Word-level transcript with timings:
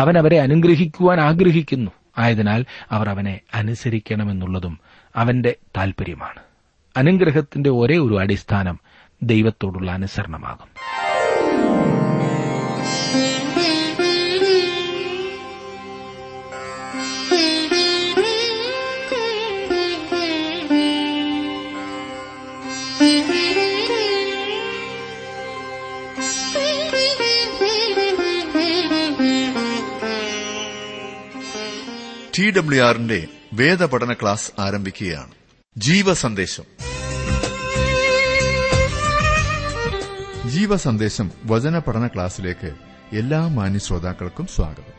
അവൻ 0.00 0.18
അവരെ 0.18 0.40
അനുഗ്രഹിക്കുവാൻ 0.40 1.20
ആഗ്രഹിക്കുന്നു. 1.20 1.90
ആയതിനാൽ 2.18 2.64
അവർ 2.90 3.08
അവനെ 3.08 3.40
അനുസരിക്കണമെന്നുള്ളതും 3.54 4.80
അവന്റെ 5.16 5.54
താൽപര്യമാണ്. 5.76 6.40
അനുഗ്രഹത്തിന്റെ 6.96 7.70
ഒരേ 7.70 7.98
ഒരു 7.98 8.18
അടിസ്ഥാനം 8.18 8.80
ദൈവത്തോടുള്ള 9.22 9.90
അനുസരണമാകും. 9.90 10.99
ടി 32.40 32.50
ഡബ്ല്യു 32.50 32.82
ആറിന്റെ 32.82 33.26
വേദപഠന 33.52 34.12
ക്ലാസ് 34.12 34.60
ആരംഭിക്കുകയാണ്. 34.60 35.30
ജീവസന്ദേശം. 35.78 36.64
ജീവസന്ദേശം 40.50 41.30
വചന 41.44 41.78
പഠന 41.78 42.06
ക്ലാസ്സിലേക്ക് 42.06 42.74
എല്ലാ 43.12 43.48
മാന്യ 43.48 43.78
ശ്രോതാക്കൾക്കും 43.78 44.46
സ്വാഗതം. 44.46 44.92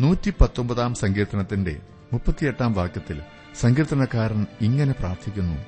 നൂറ്റി 0.00 0.32
പത്തൊമ്പതാം 0.40 0.94
സങ്കീർത്തനത്തിന്റെ 0.94 1.80
മുപ്പത്തിയെട്ടാം 2.12 2.72
വാക്യത്തിൽ 2.72 3.22
സങ്കീർത്തനക്കാരൻ 3.60 4.46
ഇങ്ങനെ 4.60 4.92
പ്രാർത്ഥിക്കുന്നു 4.92 5.58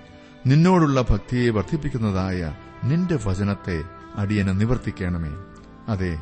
നിന്നോടുള്ള 0.47 1.03
ഭക്തിയെ 1.11 1.51
വർദ്ധിപ്പിക്കുന്നതായ 1.51 2.55
നിന്റെ 2.85 3.19
വചനത്തെ 3.25 3.83
അടിയനെ 4.17 4.53
നിവർത്തിക്കണമേ. 4.53 5.31
അതെ 5.89 6.19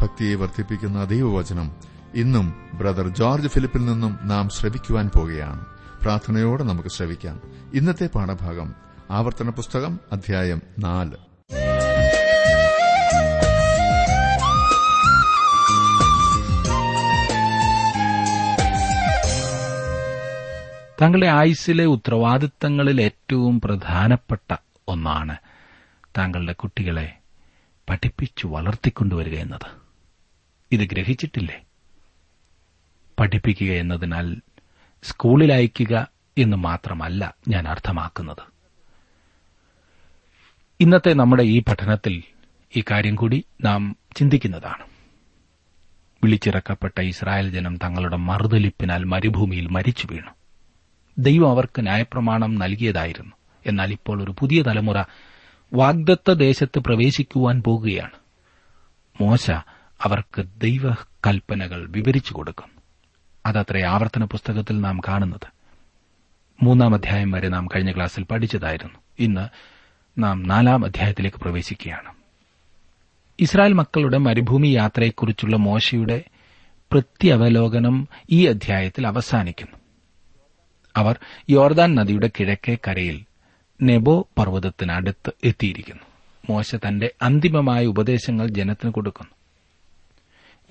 ഭക്തിയെ 0.00 0.34
വർദ്ധിപ്പിക്കുന്ന 0.34 1.04
ദൈവവചനം 1.04 1.95
ഇന്നും 2.14 2.70
ബ്രദർ 2.74 3.08
ജോർജ് 3.08 3.48
ഫിലിപ്പിൽ 3.48 3.84
നിന്നും 3.84 4.18
നാം 4.22 4.48
ശ്രവിക്കുവാൻ 4.48 5.10
പോകുകയാണ് 5.16 5.66
പ്രാർത്ഥനയോടെ 6.02 6.64
നമുക്ക് 6.64 6.88
ശ്രവിക്കാം. 6.88 7.40
ഇന്നത്തെ 7.74 8.06
പാഠഭാഗം 8.06 8.74
ആവർത്തന 9.10 9.50
പുസ്തകം 9.50 10.00
അധ്യായം 10.12 10.62
നാല്. 10.78 11.16
താങ്കളുടെ 21.02 21.26
ആയുസ്സിലെ 21.26 21.84
ഉത്തരവാദിത്തങ്ങളിൽ 21.84 23.02
ഏറ്റവും 23.02 23.60
പ്രധാനപ്പെട്ട 23.60 24.56
ഒന്നാണ് 24.88 25.36
താങ്കളുടെ 26.18 26.52
കുട്ടികളെ 26.52 27.18
പഠിപ്പിച്ചു 27.90 28.46
വളർത്തിക്കൊണ്ടുവരിക 28.46 29.38
എന്നത്. 29.38 29.70
ഇത് 30.72 30.80
ഗ്രഹിച്ചിട്ടില്ലേ? 30.80 31.65
പഠിപ്പിക്കുക 33.20 33.72
എന്നതിനാൽ 33.72 34.36
സ്കൂളിൽ 35.02 35.52
അയക്കുക 35.52 36.08
എന്ന് 36.38 36.56
മാത്രമല്ല 36.56 37.34
ഞാൻ 37.48 37.68
അർത്ഥമാക്കുന്നത്. 37.68 38.56
ഇന്നത്തെ 40.80 41.12
നമ്മുടെ 41.12 41.42
ഈ 41.42 41.62
പഠനത്തിൽ 41.62 42.22
ഈ 42.76 42.84
കാര്യം 42.90 43.14
കൂടി 43.14 43.44
നാം 43.64 43.96
ചിന്തിക്കുന്നതാണ്. 44.16 44.82
വിളിച്ചിറക്കപ്പെട്ട 46.24 47.00
ഇസ്രായേൽ 47.00 47.50
ജനം 47.50 47.76
തങ്ങളുടെ 47.76 48.16
മറുതലിപ്പിനാൽ 48.16 49.04
മരുഭൂമിയിൽ 49.04 49.66
മരിച്ചു 49.66 50.08
വീണു. 50.10 50.30
ദൈവം 51.18 51.50
അവർക്ക് 51.50 51.82
ന്യായപ്രമാണം 51.82 52.54
നൽകിയതായിരുന്നു. 52.54 53.32
എന്നാൽ 53.66 53.92
ഇപ്പോൾ 53.92 54.22
ഒരു 54.22 54.34
പുതിയ 54.38 54.62
തലമുറ 54.62 55.04
വാഗ്ദത്ത 55.74 56.32
ദേശത്ത് 56.32 56.78
പ്രവേശിക്കുവാൻ 56.78 57.62
പോകുകയാണ്. 57.62 58.10
മോശ 59.20 59.50
അവർക്ക് 60.02 60.42
ദൈവകൽപ്പനകൾ 60.60 61.86
വിവരിച്ചു 61.88 62.34
കൊടുക്കും. 62.34 62.75
അതത്രേ 63.46 63.82
ആവർത്തന 63.82 64.24
പുസ്തകത്തിൽ 64.24 64.80
നാം 64.80 65.00
കാണുന്നത്. 65.08 65.46
മൂന്നാം 66.62 66.94
അധ്യായം 66.94 67.30
വരെ 67.30 67.48
നാം 67.48 67.66
കഴിഞ്ഞ 67.66 67.92
ക്ലാസ്സിൽ 67.92 68.24
പഠിച്ചതായിരുന്നു. 68.24 68.98
ഇന്ന് 69.18 69.48
നാം 70.20 70.42
നാലാം 70.42 70.84
അധ്യായത്തിലേക്ക് 70.84 71.36
പ്രവേശിക്കുകയാണ്. 71.36 72.14
ഇസ്രായേൽ 73.40 73.72
മക്കളുടെ 73.72 74.18
മരുഭൂമി 74.18 74.68
യാത്രയെക്കുറിച്ചുള്ള 74.68 75.56
മോശയുടെ 75.56 76.24
പ്രത്യവലോകനം 76.92 78.08
ഈ 78.30 78.46
അധ്യായത്തിൽ 78.46 79.06
അവസാനിക്കുന്നു. 79.06 79.76
അവർ 80.96 81.18
യോർദാൻ 81.50 81.94
നദിയുടെ 81.94 82.30
കിഴക്കേ 82.40 82.74
കരയിൽ 82.74 83.24
നെബോ 83.82 84.28
പർവതത്തിനടുത്ത് 84.38 85.32
എത്തിയിരിക്കുന്നു. 85.44 86.02
മോശ 86.50 86.74
തന്റെ 86.74 87.10
അന്തിമമായ 87.22 87.86
ഉപദേശങ്ങൾ 87.86 88.48
ജനത്തിന് 88.48 88.92
കൊടുക്കുന്നു. 88.92 89.35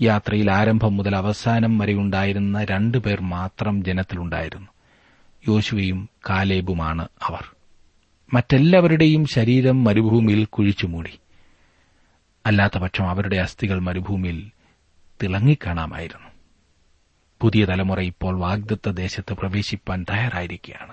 യാത്രയിൽ 0.01 0.51
ആരംഭം 0.51 0.97
മുതൽ 0.97 1.15
അവസാനം 1.15 1.77
വരെയുണ്ടായിരുന്ന 1.77 2.65
രണ്ടുപേർ 2.71 3.21
മാത്രം 3.21 3.83
ജനത്തിലുണ്ടായിരുന്നു. 3.83 4.67
യോശുവയും 5.47 6.09
കാലേബുമാണ് 6.29 7.07
അവർ. 7.23 7.55
മറ്റെല്ലാവരുടെയും 8.33 9.25
ശരീരം 9.25 9.83
മരുഭൂമിയിൽ 9.83 10.45
കുഴിച്ചുമൂടി 10.45 11.19
അല്ലാത്തപക്ഷം 12.45 13.09
അവരുടെ 13.09 13.35
അസ്ഥികൾ 13.35 13.79
മരുഭൂമിയിൽ 13.79 14.51
തിളങ്ങിക്കാണാമായിരുന്നു. 15.23 16.27
പുതിയ 17.41 17.65
തലമുറ 17.65 17.99
ഇപ്പോൾ 17.99 18.39
വാഗ്ദത്ത 18.39 18.89
ദേശത്ത് 18.89 19.33
പ്രവേശിപ്പാൻ 19.33 20.05
തയ്യാറായിരിക്കുകയാണ്. 20.09 20.91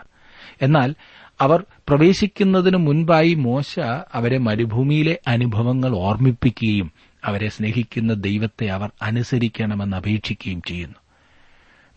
എന്നാൽ 0.63 0.95
അവർ 1.41 1.65
പ്രവേശിക്കുന്നതിനു 1.89 2.77
മുൻപായി 2.77 3.35
മോശ 3.35 3.81
അവരെ 4.15 4.39
മരുഭൂമിയിലെ 4.39 5.19
അനുഭവങ്ങൾ 5.27 5.97
ഓർമ്മിപ്പിക്കുകയും 5.97 6.93
അവരെ 7.25 7.49
സ്നേഹിക്കുന്ന 7.49 8.15
ദൈവത്തെ 8.15 8.67
അവർ 8.67 8.91
അനുസരിക്കണമെന്ന് 9.03 9.97
അപേക്ഷിക്കുകയും 9.97 10.63
ചെയ്യുന്നു. 10.63 10.95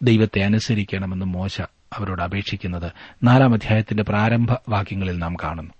ദൈവത്തെ 0.03 0.40
അനുസരിക്കണമെന്ന് 0.41 1.25
മോശ 1.25 1.62
അവരോട് 1.94 2.22
അപേക്ഷിക്കുന്നത് 2.22 2.91
നാലാം 3.24 3.53
അധ്യായത്തിന്റെ 3.53 4.03
പ്രാരംഭ 4.03 4.47
വാക്യങ്ങളിൽ 4.69 5.18
നാം 5.18 5.36
കാണുന്നു. 5.44 5.72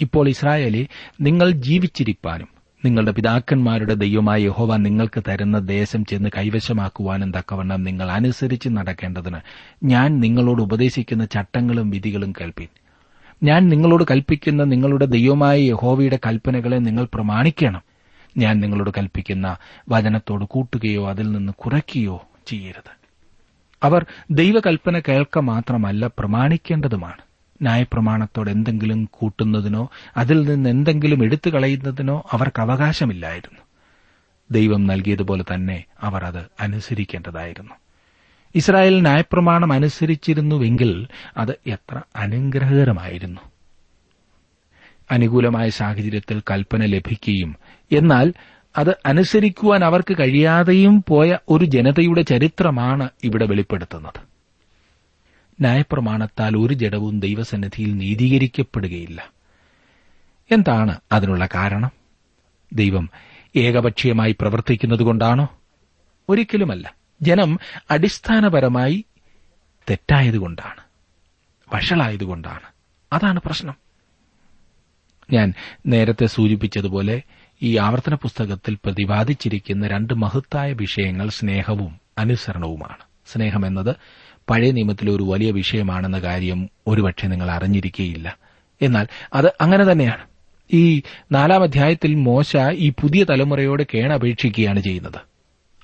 ഇപ്പോൾ 0.00 0.28
ഇസ്രായേലെ 0.28 0.86
നിങ്ങൾ 1.20 1.50
ജീവിച്ചിരിപ്പാനും 1.50 2.48
നിങ്ങളുടെ 2.84 3.10
പിതാക്കന്മാരുടെ 3.10 3.94
ദൈവമായ 3.94 4.42
യഹോവ 4.42 4.76
നിങ്ങൾക്ക് 4.76 5.22
തരുന്ന 5.28 5.58
ദേശം 5.58 6.04
ചെന്ന് 6.04 6.30
കൈവശമാക്കുവാനും 6.38 7.30
തക്കവണ്ണം 7.30 7.84
നിങ്ങൾ 7.84 8.10
അനുസരിച്ച് 8.10 8.68
നടക്കേണ്ടതിന് 8.68 9.36
ഞാൻ 9.84 10.20
നിങ്ങളോട് 10.20 10.62
ഉപദേശിക്കുന്ന 10.62 11.24
ചട്ടങ്ങളും 11.24 11.90
വിധികളും 11.90 12.32
കേൾപ്പീൻ. 12.32 12.68
ഞാൻ 13.42 13.68
നിങ്ങളോട് 13.68 14.04
കൽപ്പിക്കുന്ന 14.10 14.64
നിങ്ങളുടെ 14.64 15.04
ദൈവമായ 15.04 15.60
യഹോവയുടെ 15.60 16.18
കൽപ്പനകളെ 16.26 16.76
നിങ്ങൾ 16.76 17.08
പ്രമാണിക്കണം. 17.14 17.82
ഞാൻ 18.36 18.60
നിങ്ങളോട് 18.60 18.90
കൽപ്പിക്കുന്ന 18.90 19.56
വചനത്തോട് 19.88 20.44
കൂട്ടുകയോ 20.44 21.08
അതിൽ 21.08 21.32
നിന്ന് 21.32 21.52
കുറയ്ക്കുകയോ 21.52 22.28
ചെയ്യരുത്. 22.46 23.02
അവർ 23.82 24.06
ദൈവകൽപ്പന 24.30 24.98
കേൾക്ക 24.98 25.38
മാത്രമല്ല 25.38 26.06
പ്രമാണിക്കേണ്ടതുമാണ്. 26.06 27.20
ന്യായപ്രമാണത്തോട് 27.62 28.50
എന്തെങ്കിലും 28.50 29.08
കൂട്ടുന്നതിനോ 29.10 29.90
അതിൽ 30.16 30.48
നിന്ന് 30.48 30.70
എന്തെങ്കിലും 30.70 31.22
എടുത്തു 31.22 31.50
കളയുന്നതിനോ 31.50 32.26
അവർക്ക് 32.30 32.60
അവകാശമില്ലായിരുന്നു. 32.60 33.60
ദൈവം 34.50 34.86
നൽകിയതുപോലെ 34.86 35.44
തന്നെ 35.54 35.84
അവർ 36.00 36.24
അത് 36.24 36.44
അനുസരിക്കേണ്ടതായിരുന്നു. 36.60 37.74
ഇസ്രായേൽ 38.54 39.00
ന്യായപ്രമാണം 39.00 39.72
അനുസരിച്ചിരുന്നുവെങ്കിൽ 39.72 41.08
അത് 41.36 41.50
എത്ര 41.66 42.02
അനുഗ്രഹകരമായിരുന്നു. 42.16 43.40
അനുകൂലമായ 45.10 45.70
സാഹചര്യത്തിൽ 45.70 46.42
കൽപ്പന 46.50 46.84
ലഭിക്കുകയും 46.84 47.56
എന്നാൽ 47.92 48.32
അത് 48.76 48.96
അനുസരിക്കുവാൻ 49.06 49.84
അവർക്ക് 49.84 50.16
കഴിയാതെയും 50.20 51.04
പോയ 51.08 51.38
ഒരു 51.48 51.64
ജനതയുടെ 51.64 52.22
ചരിത്രമാണ് 52.22 53.08
ഇവിടെ 53.24 53.46
വെളിപ്പെടുത്തുന്നത്. 53.46 54.20
ന്യായപ്രമാണത്താൽ 55.60 56.56
ഒരു 56.56 56.74
ജഡവും 56.74 57.20
ദൈവസന്നിധിയിൽ 57.20 57.96
നീതീകരിക്കപ്പെടുകയില്ല. 57.96 59.30
എന്താണ് 60.50 60.96
അതിനുള്ള 61.12 61.48
കാരണം? 61.54 61.90
ദൈവം 62.72 63.10
ഏകപക്ഷീയമായി 63.56 64.36
പ്രവർത്തിക്കുന്നതുകൊണ്ടാണോ? 64.40 65.58
ഒരിക്കലുമല്ല. 66.28 66.94
ജനം 67.22 67.58
അടിസ്ഥാനപരമായി 67.90 69.04
തെറ്റായതുകൊണ്ടാണ്. 69.90 70.80
വഷളായതുകൊണ്ടാണ്. 71.74 72.72
അതാണ് 73.12 73.40
പ്രശ്നം. 73.40 73.74
ഞാൻ 75.32 75.54
നേരത്തെ 75.86 76.26
സൂചിപ്പിച്ചതുപോലെ 76.26 77.22
ഈ 77.62 77.76
ആവർത്തന 77.76 78.14
പുസ്തകത്തിൽ 78.14 78.78
പ്രതിപാദിച്ചിരിക്കുന്ന 78.84 79.86
രണ്ട് 79.86 80.14
മഹത്തായ 80.14 80.72
വിഷയങ്ങൾ 80.72 81.28
സ്നേഹവും 81.28 82.00
അനുസരണവുമാണ്. 82.18 82.96
സ്നേഹമെന്നത് 83.26 83.96
പഴയ 84.50 84.70
നിയമത്തിലെ 84.70 85.12
ഒരു 85.12 85.22
വലിയ 85.22 85.50
വിഷയമാണെന്ന 85.50 86.18
കാര്യം 86.18 86.70
ഒരുപക്ഷെ 86.86 87.26
നിങ്ങൾ 87.26 87.50
അറിഞ്ഞിരിക്കേയില്ല. 87.50 88.36
എന്നാൽ 88.82 89.06
അത് 89.34 89.52
അങ്ങനെ 89.60 89.92
തന്നെയാണ്. 89.92 90.24
ഈ 90.72 91.02
നാലാം 91.32 91.62
അധ്യായത്തിൽ 91.62 92.14
മോശ 92.14 92.56
ഈ 92.72 92.88
പുതിയ 92.90 93.24
തലമുറയോട് 93.24 93.82
കേണപേക്ഷിക്കുകയാണ് 93.94 94.80
ചെയ്യുന്നത്. 94.80 95.20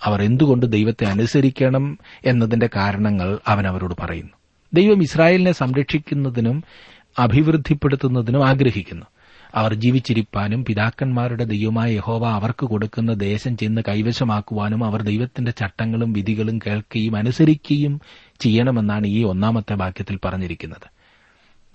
അവർ 0.02 0.22
എന്തുകൊണ്ട് 0.22 0.72
ദൈവത്തെ 0.72 1.04
അനുസരിക്കണം 1.04 1.98
എന്നതിന്റെ 2.24 2.68
കാരണങ്ങൾ 2.76 3.38
അവൻ 3.46 3.66
അവരോട് 3.66 3.94
പറയുന്നു. 4.00 4.32
ദൈവം 4.74 5.02
ഇസ്രായേലിനെ 5.02 5.52
സംരക്ഷിക്കുന്നതിനും 5.52 6.64
അഭിവൃദ്ധിപ്പെടുത്തുന്നതിനും 7.18 8.48
ആഗ്രഹിക്കുന്നു. 8.48 9.06
അവർ 9.54 9.74
ജീവിച്ചിരിപ്പാനും 9.74 10.64
പിതാക്കന്മാരുടെ 10.64 11.44
ദൈവമായ 11.44 11.92
യഹോവ 11.92 12.28
അവർക്ക് 12.28 12.66
കൊടുക്കുന്ന 12.66 13.12
ദേശം 13.12 13.56
ചെന്ന് 13.56 13.82
കൈവശമാക്കുവാനും 13.88 14.84
അവർ 14.84 15.02
ദൈവത്തിന്റെ 15.02 15.50
ചട്ടങ്ങളും 15.50 16.12
വിധികളും 16.12 16.58
കേൾക്കുകയും 16.58 17.16
അനുസരിക്കുകയും 17.16 18.00
ചെയ്യണമെന്നാണ് 18.40 19.06
ഈ 19.06 19.24
ഒന്നാമത്തെ 19.24 19.74
വാക്യത്തിൽ 19.74 20.18
പറഞ്ഞിരിക്കുന്നത്. 20.24 20.98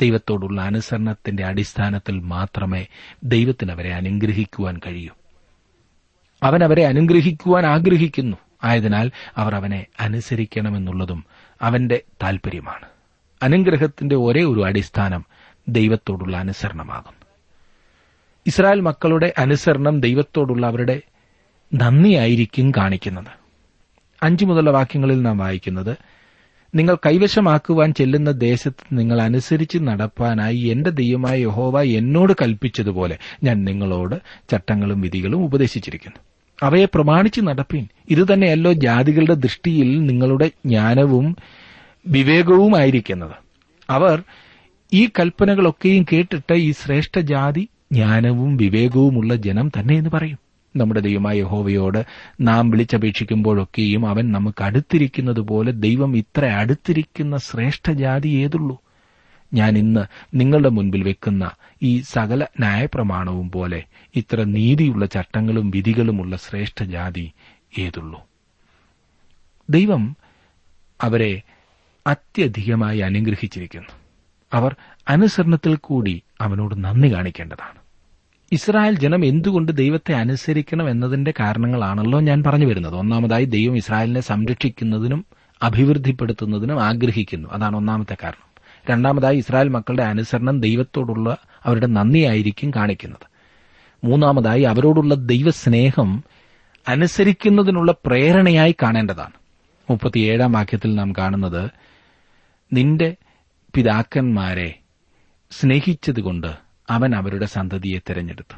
ദൈവത്തോടുള്ള 0.02 0.62
അനുസരണത്തിന്റെ 0.62 1.44
അടിസ്ഥാനത്തിൽ 1.44 2.20
മാത്രമേ 2.20 2.86
ദൈവത്തിന് 3.24 3.72
അവരെ 3.72 3.94
അനുഗ്രഹിക്കുവാൻ 3.94 4.80
കഴിയൂ. 4.88 5.12
അവൻ 6.44 6.64
അവരെ 6.64 6.86
അനുഗ്രഹിക്കുവാൻ 6.86 7.66
ആഗ്രഹിക്കുന്നു. 7.66 8.38
ആയതിനാൽ 8.64 9.12
അവർ 9.38 9.56
അവനെ 9.56 9.86
അനുസരിക്കണമെന്നുള്ളതും 10.00 11.26
അവന്റെ 11.62 12.02
താൽപര്യമാണ്. 12.24 12.86
അനുഗ്രഹത്തിന്റെ 13.44 14.16
ഒരേ 14.16 14.44
ഒരു 14.44 14.66
അടിസ്ഥാനം 14.66 15.26
ദൈവത്തോടുള്ള 15.68 16.38
അനുസരണമാകുന്നു. 16.38 17.23
ഇസ്രായേൽ 18.48 18.80
മക്കളുടെ 18.82 19.34
അനുസരണം 19.38 20.00
ദൈവത്തോടുള്ള 20.00 20.68
അവരുടെ 20.68 21.02
നന്ദിയായിരിക്കും 21.74 22.72
കാണിക്കുന്നത്. 22.78 23.28
അഞ്ചു 24.24 24.46
മുതലുള്ള 24.46 24.72
വാക്യങ്ങളിൽ 24.72 25.22
നാം 25.22 25.38
വായിക്കുന്നത് 25.38 25.98
നിങ്ങൾ 26.76 26.96
കൈവശമാക്കുവാൻ 26.96 27.94
ചെല്ലുന്ന 27.94 28.32
ദേശത്ത് 28.32 28.98
നിങ്ങൾ 28.98 29.22
അനുസരിച്ച് 29.22 29.78
നടപ്പാനായി 29.82 30.58
എന്റെ 30.58 30.90
ദൈവമായ 30.90 31.42
യഹോവ 31.42 31.82
എന്നോട് 31.82 32.34
കൽപ്പിച്ചതുപോലെ 32.42 33.18
ഞാൻ 33.44 33.66
നിങ്ങളോട് 33.66 34.16
ചട്ടങ്ങളും 34.52 35.02
വിധികളും 35.02 35.44
ഉപദേശിച്ചിരിക്കുന്നു. 35.44 36.20
അവയെ 36.64 36.86
പ്രമാണിച്ച് 36.86 37.42
നടപ്പീൻ. 37.42 37.88
ഇതുതന്നെയല്ലോ 38.10 38.74
ജാതികളുടെ 38.74 39.34
ദൃഷ്ടിയിൽ 39.34 40.06
നിങ്ങളുടെ 40.06 40.48
ജ്ഞാനവും 40.48 41.38
വിവേകവുമായിരിക്കുന്നത്. 42.08 43.36
അവർ 43.90 44.24
ഈ 44.94 45.10
കൽപ്പനകളൊക്കെയും 45.20 46.06
കേട്ടിട്ട് 46.14 46.54
ഈ 46.54 46.72
ശ്രേഷ്ഠ 46.72 47.20
ജാതി 47.20 47.68
ജ്ഞാനവും 47.94 48.58
വിവേകവുമുള്ള 48.58 49.36
ജനം 49.36 49.70
തന്നെ 49.70 49.94
എന്ന് 49.94 50.10
പറയും. 50.10 50.38
നമ്മുടെ 50.76 51.00
ദൈവമായ 51.00 51.40
യഹോവയോട് 51.40 52.06
നാം 52.42 52.70
വിളിച്ചപേക്ഷിക്കുമ്പോഴൊക്കെയും 52.70 54.08
അവൻ 54.08 54.32
നമുക്ക് 54.32 54.64
അടുത്തിരിക്കുന്നത് 54.64 55.40
പോലെ 55.40 55.72
ദൈവം 55.72 56.18
ഇത്ര 56.18 56.46
അടുത്തിരിക്കുന്ന 56.46 57.38
ശ്രേഷ്ഠജാതി 57.38 58.28
ഏതുള്ളൂ? 58.28 58.82
ഞാൻ 59.54 59.78
ഇന്ന് 59.78 60.06
നിങ്ങളുടെ 60.34 60.70
മുൻപിൽ 60.70 61.04
വെക്കുന്ന 61.04 61.52
ഈ 61.84 62.02
സകല 62.02 62.44
ന്യായപ്രമാണവും 62.60 63.52
പോലെ 63.52 63.84
ഇത്ര 64.16 64.44
നീതിയുള്ള 64.44 65.06
ചട്ടങ്ങളും 65.06 65.70
വിധികളുമുള്ള 65.70 66.36
ശ്രേഷ്ഠ 66.36 66.84
ജാതി 66.84 67.32
ഏതുള്ളൂ? 67.80 68.22
ദൈവം 69.70 70.18
അവരെ 71.02 71.42
അത്യധികമായി 72.08 73.00
അനുഗ്രഹിച്ചിരിക്കുന്നു. 73.00 73.90
അവർ 74.54 74.76
അനുസരണത്തിൽ 75.08 75.76
കൂടി 75.76 76.22
അവനോട് 76.42 76.84
നന്ദി 76.84 77.14
കാണിക്കേണ്ടതാണ്. 77.14 77.83
ഇസ്രായേൽ 78.52 79.00
ജനം 79.00 79.26
എന്തുകൊണ്ട് 79.26 79.72
ദൈവത്തെ 79.72 80.14
അനുസരിക്കണം 80.14 80.90
എന്നതിന്റെ 80.90 81.34
കാരണങ്ങളാണല്ലോ 81.40 82.20
ഞാൻ 82.20 82.44
പറഞ്ഞു 82.44 82.66
വരുന്നത്. 82.66 82.96
ഒന്നാമതായി 82.96 83.46
ദൈവം 83.46 83.78
ഇസ്രായേലിനെ 83.78 84.22
സംരക്ഷിക്കുന്നതിനും 84.22 85.26
അഭിവൃദ്ധിപ്പെടുത്തുന്നതിനും 85.64 86.84
ആഗ്രഹിക്കുന്നു. 86.84 87.50
അതാണ് 87.52 87.76
ഒന്നാമത്തെ 87.76 88.18
കാരണം. 88.24 88.54
രണ്ടാമതായി 88.90 89.38
ഇസ്രായേൽ 89.38 89.70
മക്കളുടെ 89.70 90.04
അനുസരണം 90.04 90.60
ദൈവത്തോടുള്ള 90.60 91.38
അവരുടെ 91.64 91.88
നന്ദിയായിരിക്കും 91.88 92.72
കാണിക്കുന്നത്. 92.76 93.28
മൂന്നാമതായി 94.04 94.62
അവരോടുള്ള 94.62 95.16
ദൈവസ്നേഹം 95.16 96.24
അനുസരിക്കുന്നതിനുള്ള 96.88 97.92
പ്രേരണയായി 98.06 98.76
കാണേണ്ടതാണ്. 98.84 99.32
മുപ്പത്തിയേഴാം 99.90 100.52
വാക്യത്തിൽ 100.52 100.96
നാം 100.96 101.12
കാണുന്നത് 101.12 101.70
നിന്റെ 102.74 103.16
പിതാക്കന്മാരെ 103.76 104.80
സ്നേഹിച്ചതുകൊണ്ട് 105.52 106.63
അവൻ 106.90 107.16
അവരുടെ 107.16 107.46
സന്തതിയെ 107.46 108.00
തെരഞ്ഞെടുത്തു. 108.00 108.56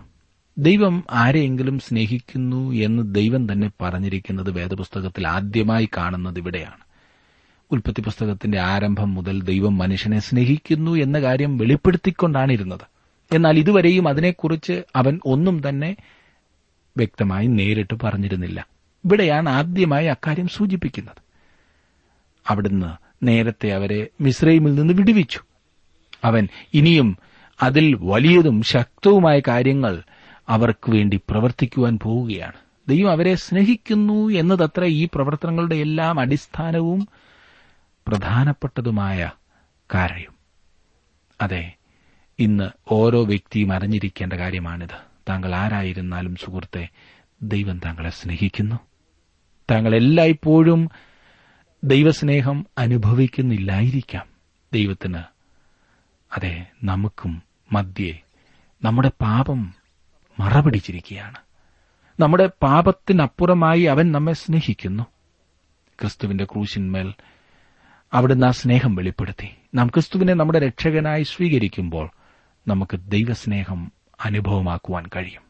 ദൈവം 0.58 1.04
ആരെയെങ്കിലും 1.12 1.80
സ്നേഹിക്കുന്നു 1.80 2.72
എന്ന് 2.72 3.16
ദൈവം 3.16 3.52
തന്നെ 3.52 3.72
പറഞ്ഞിരിക്കുന്നത് 3.82 4.52
വേദപുസ്തകത്തിൽ 4.52 5.28
ആദ്യമായി 5.28 5.90
കാണുന്നത് 5.98 6.38
ഇവിടെയാണ്. 6.38 6.86
ഉൽപ്പത്തി 7.72 8.02
പുസ്തകത്തിന്റെ 8.02 8.60
ആരംഭം 8.60 9.14
മുതൽ 9.14 9.42
ദൈവം 9.42 9.78
മനുഷ്യനെ 9.78 10.20
സ്നേഹിക്കുന്നു 10.20 10.92
എന്ന 10.92 11.20
കാര്യം 11.20 11.58
വെളിപ്പെടുത്തിക്കൊണ്ടാണ് 11.58 12.52
ഇരുന്നത് 12.52 12.96
എന്നാൽ 13.36 13.58
ഇതുവരെയും 13.58 14.08
അതിനെക്കുറിച്ച് 14.08 14.84
അവൻ 14.96 15.20
ഒന്നും 15.26 15.70
തന്നെ 15.70 15.96
വ്യക്തമായി 16.98 17.48
നേരിട്ട് 17.48 17.94
പറഞ്ഞിരുന്നില്ല. 18.04 18.68
ഇവിടെയാണ് 19.06 19.50
ആദ്യമായി 19.50 20.06
അക്കാര്യം 20.06 20.48
സൂചിപ്പിക്കുന്നത്. 20.48 21.22
അവിടുന്ന് 22.48 23.06
നേരത്തെ 23.26 23.72
അവരെ 23.72 24.08
മിശ്രൈമിൽ 24.22 24.76
നിന്ന് 24.76 24.94
വിടുവിച്ചു. 24.94 25.40
അവൻ 26.24 26.48
ഇനിയും 26.74 27.18
അതിൽ 27.64 27.98
വലിയതും 28.00 28.62
ശക്തവുമായ 28.62 29.42
കാര്യങ്ങൾ 29.48 30.04
അവർക്ക് 30.50 30.92
വേണ്ടി 30.92 31.22
പ്രവർത്തിക്കുവാൻ 31.30 32.00
പോവുകയാണ്. 32.04 32.54
ദൈവം 32.88 33.12
അവരെ 33.12 33.36
സ്നേഹിക്കുന്നു 33.36 34.30
എന്നതത്ര 34.30 34.84
ഈ 34.84 35.08
പ്രവർത്തനങ്ങളുടെ 35.14 35.76
എല്ലാം 35.76 36.20
അടിസ്ഥാനവും 36.20 37.08
പ്രധാനപ്പെട്ടതുമായ 38.08 39.32
കാര്യം. 39.96 40.36
അതെ 41.42 41.74
ഇന്ന് 42.40 42.70
ഓരോ 42.92 43.26
വ്യക്തിയും 43.26 43.74
അറിഞ്ഞിരിക്കേണ്ട 43.74 44.34
കാര്യമാണിത്. 44.34 45.06
താങ്കൾ 45.30 45.56
ആരായിരുന്നാലും 45.56 46.36
സുഹൃത്തെ 46.36 46.90
ദൈവം 47.42 47.80
താങ്കളെ 47.80 48.10
സ്നേഹിക്കുന്നു. 48.10 48.76
താങ്കൾ 49.72 49.96
എല്ലായ്പ്പോഴും 49.96 50.90
ദൈവസ്നേഹം 51.84 52.66
അനുഭവിക്കുന്നില്ലായിരിക്കാം. 52.78 54.26
ദൈവത്തിന് 54.74 55.35
അതെ 56.36 56.66
നമുക്കും 56.84 57.44
മധ്യേ 57.72 58.20
നമ്മുടെ 58.84 59.12
പാപം 59.22 59.74
മറപിടിച്ചിരിക്കുകയാണ്. 60.40 61.36
നമ്മുടെ 62.20 62.50
പാപത്തിനപ്പുറമായി 62.64 63.82
അവൻ 63.82 64.12
നമ്മെ 64.12 64.34
സ്നേഹിക്കുന്നു. 64.34 65.04
ക്രിസ്തുവിന്റെ 66.02 66.46
ക്രൂശിന്മേൽ 66.46 67.14
അവിടുന്ന് 68.14 68.48
ആ 68.48 68.52
സ്നേഹം 68.52 68.96
വെളിപ്പെടുത്തി. 68.96 69.50
നാം 69.76 69.88
ക്രിസ്തുവിനെ 69.88 70.34
നമ്മുടെ 70.34 70.60
രക്ഷകനായി 70.60 71.24
സ്വീകരിക്കുമ്പോൾ 71.24 72.10
നമുക്ക് 72.68 72.98
ദൈവസ്നേഹം 72.98 73.92
അനുഭവമാക്കുവാൻ 74.26 75.04
കഴിയും. 75.16 75.42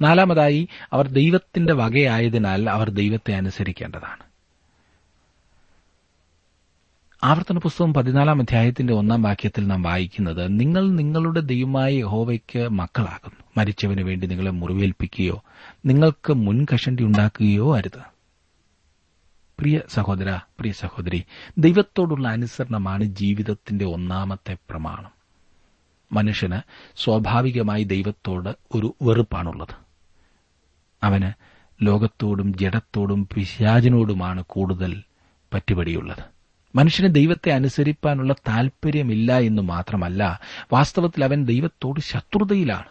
നാലാമതായി 0.00 0.68
അവർ 0.92 1.08
ദൈവത്തിന്റെ 1.08 1.74
വകയായതിനാൽ 1.74 2.70
അവർ 2.70 2.90
ദൈവത്തെ 2.90 3.34
അനുസരിക്കേണ്ടതാണ്. 3.34 4.33
ആവർത്തന 7.24 7.58
പുസ്തകം 7.58 7.94
പതിനാലാം 7.94 8.40
അധ്യായത്തിന്റെ 8.40 8.92
ഒന്നാം 8.92 9.22
വാക്യത്തിൽ 9.22 9.66
നാം 9.66 9.82
വായിക്കുന്നത് 9.82 10.60
നിങ്ങൾ 10.60 10.90
നിങ്ങളുടെ 10.90 11.40
ദൈവമായ 11.40 11.94
യഹോവയ്ക്ക് 11.94 12.68
മക്കളാകുന്നു. 12.68 13.44
മരിച്ചവന് 13.56 14.00
വേണ്ടി 14.00 14.26
നിങ്ങളെ 14.26 14.50
മുറിവേൽപ്പിക്കുകയോ 14.50 15.42
നിങ്ങൾക്ക് 15.86 16.32
മുൻകഷണ്ടി 16.32 17.04
ഉണ്ടാക്കുകയോ 17.04 17.76
അരുത്. 17.76 17.98
പ്രിയ 19.58 19.80
സഹോദര 19.88 20.30
പ്രിയ 20.58 20.72
സഹോദരി 20.72 21.24
ദൈവത്തോടുള്ള 21.58 22.28
അനുസരണമാണ് 22.28 23.04
ജീവിതത്തിന്റെ 23.04 23.84
ഒന്നാമത്തെ 23.84 24.56
പ്രമാണം. 24.70 25.10
മനുഷ്യന് 26.12 26.60
സ്വാഭാവികമായി 26.96 27.84
ദൈവത്തോട് 27.84 28.48
ഒരു 28.74 28.94
വെറുപ്പാണുള്ളത്. 29.02 29.74
അവന് 31.02 31.32
ലോകത്തോടും 31.84 32.58
ജഡത്തോടും 32.58 33.28
പിശാചിനോടുമാണ് 33.34 34.44
കൂടുതൽ 34.46 35.02
പറ്റുപടിയുള്ളത്. 35.54 36.33
മനുഷ്യന് 36.74 37.14
ദൈവത്തെ 37.14 37.50
അനുസരിപ്പാനുള്ള 37.50 38.32
താൽപര്യമില്ല 38.32 39.38
എന്ന് 39.38 39.62
മാത്രമല്ല 39.62 40.40
വാസ്തവത്തിൽ 40.72 41.24
അവൻ 41.24 41.44
ദൈവത്തോട് 41.44 42.00
ശത്രുതയിലാണ്. 42.00 42.84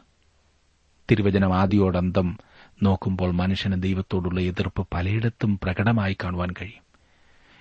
തിരുവചനം 1.12 1.56
ആദ്യോടന്തം 1.56 2.38
നോക്കുമ്പോൾ 2.84 3.32
മനുഷ്യന് 3.32 3.84
ദൈവത്തോടുള്ള 3.84 4.42
എതിർപ്പ് 4.42 4.88
പലയിടത്തും 4.94 5.60
പ്രകടമായി 5.64 6.18
കാണുവാൻ 6.24 6.50
കഴിയും. 6.62 6.84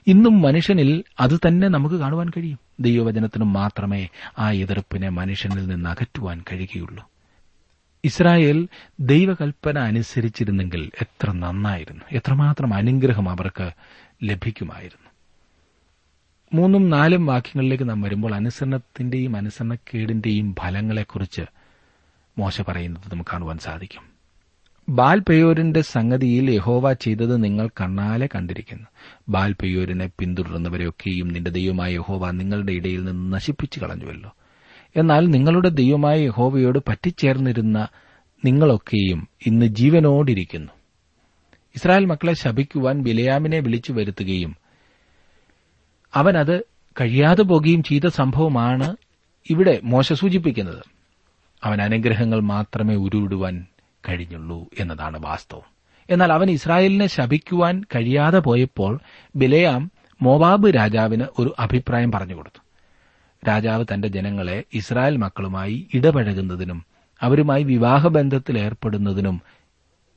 ഇന്നും 0.07 0.43
മനുഷ്യനിൽ 0.43 1.05
അത് 1.21 1.39
തന്നെ 1.49 1.69
നമുക്ക് 1.69 1.97
കാണുവാൻ 1.97 2.31
കഴിയും. 2.37 2.59
ദൈവവചനത്തിനും 2.81 3.53
മാത്രമേ 3.53 4.09
ആ 4.39 4.51
എതിർപ്പിനെ 4.51 5.09
മനുഷ്യനിൽ 5.09 5.67
നിന്ന് 5.67 5.91
അകറ്റുവാൻ 5.91 6.45
കഴിയുകയുള്ളൂ. 6.53 7.11
ഇസ്രായേൽ 8.05 8.69
ദൈവകൽപ്പന 9.01 9.79
അനുസരിച്ചിരുന്നെങ്കിൽ 9.79 10.91
എത്ര 11.01 11.33
നന്നായിരുന്നു. 11.33 12.05
എത്രമാത്രം 12.13 12.75
അനുഗ്രഹം 12.75 13.31
അവർക്ക് 13.31 13.71
ലഭിക്കുമായിരുന്നു. 14.23 15.02
മൂന്നും 16.55 16.91
നാലും 16.91 17.27
വാക്യങ്ങളിലേക്ക് 17.27 17.89
നാം 17.89 18.03
വരുമ്പോൾ 18.03 18.35
അനുസരണത്തിന്റെയും 18.35 19.37
അനുസരണക്കേടിന്റെയും 19.37 20.55
ഫലങ്ങളെക്കുറിച്ച് 20.61 21.43
മോശ 22.39 22.61
പറയുന്നത് 22.61 23.13
നമുക്ക് 23.13 23.31
കാണുവാൻ 23.33 23.59
സാധിക്കും. 23.59 24.03
ബാൽപെയോരിന്റെ 24.89 25.81
സംഗതിയിൽ 25.81 26.51
യഹോവ 26.51 26.93
ചെയ്തത് 26.93 27.45
നിങ്ങൾ 27.45 27.69
കണ്ണാലെ 27.69 28.29
കണ്ടിരിക്കുന്നു. 28.35 28.87
ബാൽപെയോരിനെ 29.29 30.11
പിന്തുടരുന്നവരെയൊക്കെയും 30.19 31.29
നിന്റെ 31.29 31.51
ദൈവമായ 31.51 31.95
യഹോവ 31.95 32.31
നിങ്ങളുടെ 32.31 32.73
ഇടയിൽ 32.73 33.05
നിന്ന് 33.05 33.33
നശിപ്പിച്ചു 33.33 33.81
കളഞ്ഞുവല്ലോ. 33.81 34.35
എന്നാൽ 34.97 35.27
നിങ്ങളുടെ 35.27 35.69
ദൈവമായ 35.69 36.21
യഹോവയോട് 36.21 36.79
പറ്റിച്ചേർന്നിരുന്ന 36.89 37.89
നിങ്ങളൊക്കെയും 38.45 39.29
ഇന്ന് 39.47 39.67
ജീവനോടിരിക്കുന്നു. 39.67 40.73
ഇസ്രായേൽ 41.77 42.05
മക്കളെ 42.05 42.33
ശപിക്കുവാൻ 42.33 43.03
ബിലയാമിനെ 43.03 43.59
വിളിച്ചു 43.61 43.93
വരുത്തുകയും 43.93 44.62
അവനത് 46.15 46.65
കഴിയാതെ 47.01 47.43
പോകുകയും 47.43 47.83
ചെയ്ത 47.83 48.07
സംഭവമാണ് 48.07 48.97
ഇവിടെ 49.51 49.81
മോശ 49.85 50.13
സൂചിപ്പിക്കുന്നത്. 50.13 50.83
അവൻ 51.65 51.83
അനുഗ്രഹങ്ങൾ 51.83 52.41
മാത്രമേ 52.41 52.95
ഉരുവിടുവാൻ 52.95 53.67
കഴിഞ്ഞുള്ളൂ 54.09 54.67
എന്നതാണ് 54.79 55.19
വാസ്തവം. 55.27 55.73
എന്നാൽ 56.11 56.33
അവൻ 56.33 56.51
ഇസ്രായേലിനെ 56.51 57.07
ശപിക്കുവാൻ 57.07 57.85
കഴിയാതെ 57.95 58.39
പോയപ്പോൾ 58.39 59.01
ബിലയാം 59.37 59.91
മോബാബ് 60.23 60.77
രാജാവിന് 60.77 61.25
ഒരു 61.39 61.55
അഭിപ്രായം 61.59 62.13
പറഞ്ഞു 62.13 62.35
കൊടുത്തു. 62.35 62.63
രാജാവ് 63.49 63.85
തന്റെ 63.95 64.09
ജനങ്ങളെ 64.09 64.65
ഇസ്രായേൽ 64.75 65.17
മക്കളുമായി 65.17 65.87
ഇടപഴകുന്നതിനും 65.95 66.85
അവരുമായി 67.23 67.63
വിവാഹബന്ധത്തിൽ 67.63 68.59
ഏർപ്പെടുന്നതിനും 68.59 69.43